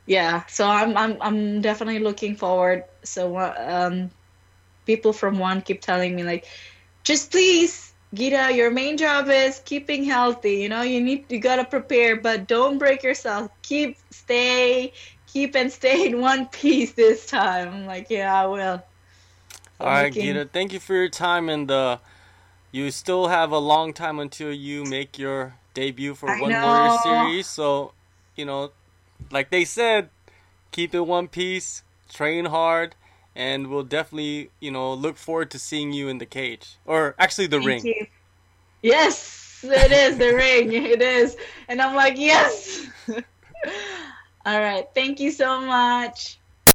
yeah 0.06 0.46
so 0.48 0.68
i'm 0.68 0.98
i'm 0.98 1.18
i'm 1.22 1.62
definitely 1.62 2.00
looking 2.00 2.36
forward 2.36 2.84
so 3.04 3.38
um 3.38 4.12
people 4.86 5.14
from 5.14 5.40
one 5.40 5.62
keep 5.62 5.82
telling 5.82 6.16
me 6.16 6.24
like 6.24 6.46
just 7.04 7.32
please 7.32 7.83
gita 8.14 8.52
your 8.54 8.70
main 8.70 8.98
job 8.98 9.28
is 9.30 9.62
keeping 9.66 10.04
healthy 10.04 10.56
you 10.56 10.70
know 10.70 10.82
you 10.82 11.02
need 11.02 11.26
you 11.30 11.40
gotta 11.40 11.66
prepare 11.66 12.16
but 12.16 12.48
don't 12.48 12.78
break 12.78 13.04
yourself. 13.04 13.52
Keep 13.62 13.98
stay 14.12 14.94
keep 15.28 15.56
and 15.56 15.72
stay 15.72 16.08
in 16.08 16.22
one 16.22 16.46
piece 16.60 16.94
this 16.94 17.26
time. 17.26 17.70
I'm 17.70 17.86
like 17.86 18.10
yeah 18.10 18.42
i 18.42 18.46
will. 18.46 18.84
All 19.80 19.88
right 19.88 20.06
looking... 20.06 20.22
gita 20.22 20.50
thank 20.52 20.74
you 20.74 20.80
for 20.80 20.94
your 20.94 21.10
time 21.10 21.50
and 21.50 21.70
uh 21.70 21.98
you 22.72 22.90
still 22.92 23.28
have 23.28 23.52
a 23.52 23.60
long 23.60 23.94
time 23.94 24.20
until 24.20 24.52
you 24.52 24.84
make 24.84 25.20
your 25.20 25.56
debut 25.74 26.16
for 26.16 26.30
I 26.30 26.42
one 26.42 26.52
know. 26.52 26.66
warrior 26.66 26.98
series 27.04 27.48
so 27.48 27.94
you 28.36 28.46
know 28.46 28.72
like 29.32 29.50
they 29.50 29.66
said, 29.66 30.10
keep 30.72 30.94
it 30.94 31.02
one 31.02 31.28
piece, 31.28 31.84
train 32.10 32.46
hard, 32.46 32.96
and 33.36 33.68
we'll 33.68 33.84
definitely, 33.84 34.50
you 34.60 34.72
know, 34.72 34.94
look 34.94 35.18
forward 35.18 35.52
to 35.52 35.60
seeing 35.60 35.92
you 35.92 36.08
in 36.08 36.18
the 36.18 36.26
cage. 36.26 36.78
Or 36.86 37.16
actually 37.18 37.48
the 37.48 37.58
Thank 37.58 37.68
ring. 37.68 37.86
You. 37.86 38.08
Yes, 38.82 39.64
it 39.64 39.92
is 39.92 40.18
the 40.18 40.34
ring. 40.34 40.72
It 40.74 41.02
is. 41.02 41.38
And 41.68 41.82
I'm 41.82 41.96
like, 41.96 42.18
yes. 42.18 42.88
All 44.46 44.60
right. 44.60 44.88
Thank 44.94 45.20
you 45.20 45.32
so 45.32 45.62
much. 45.62 46.38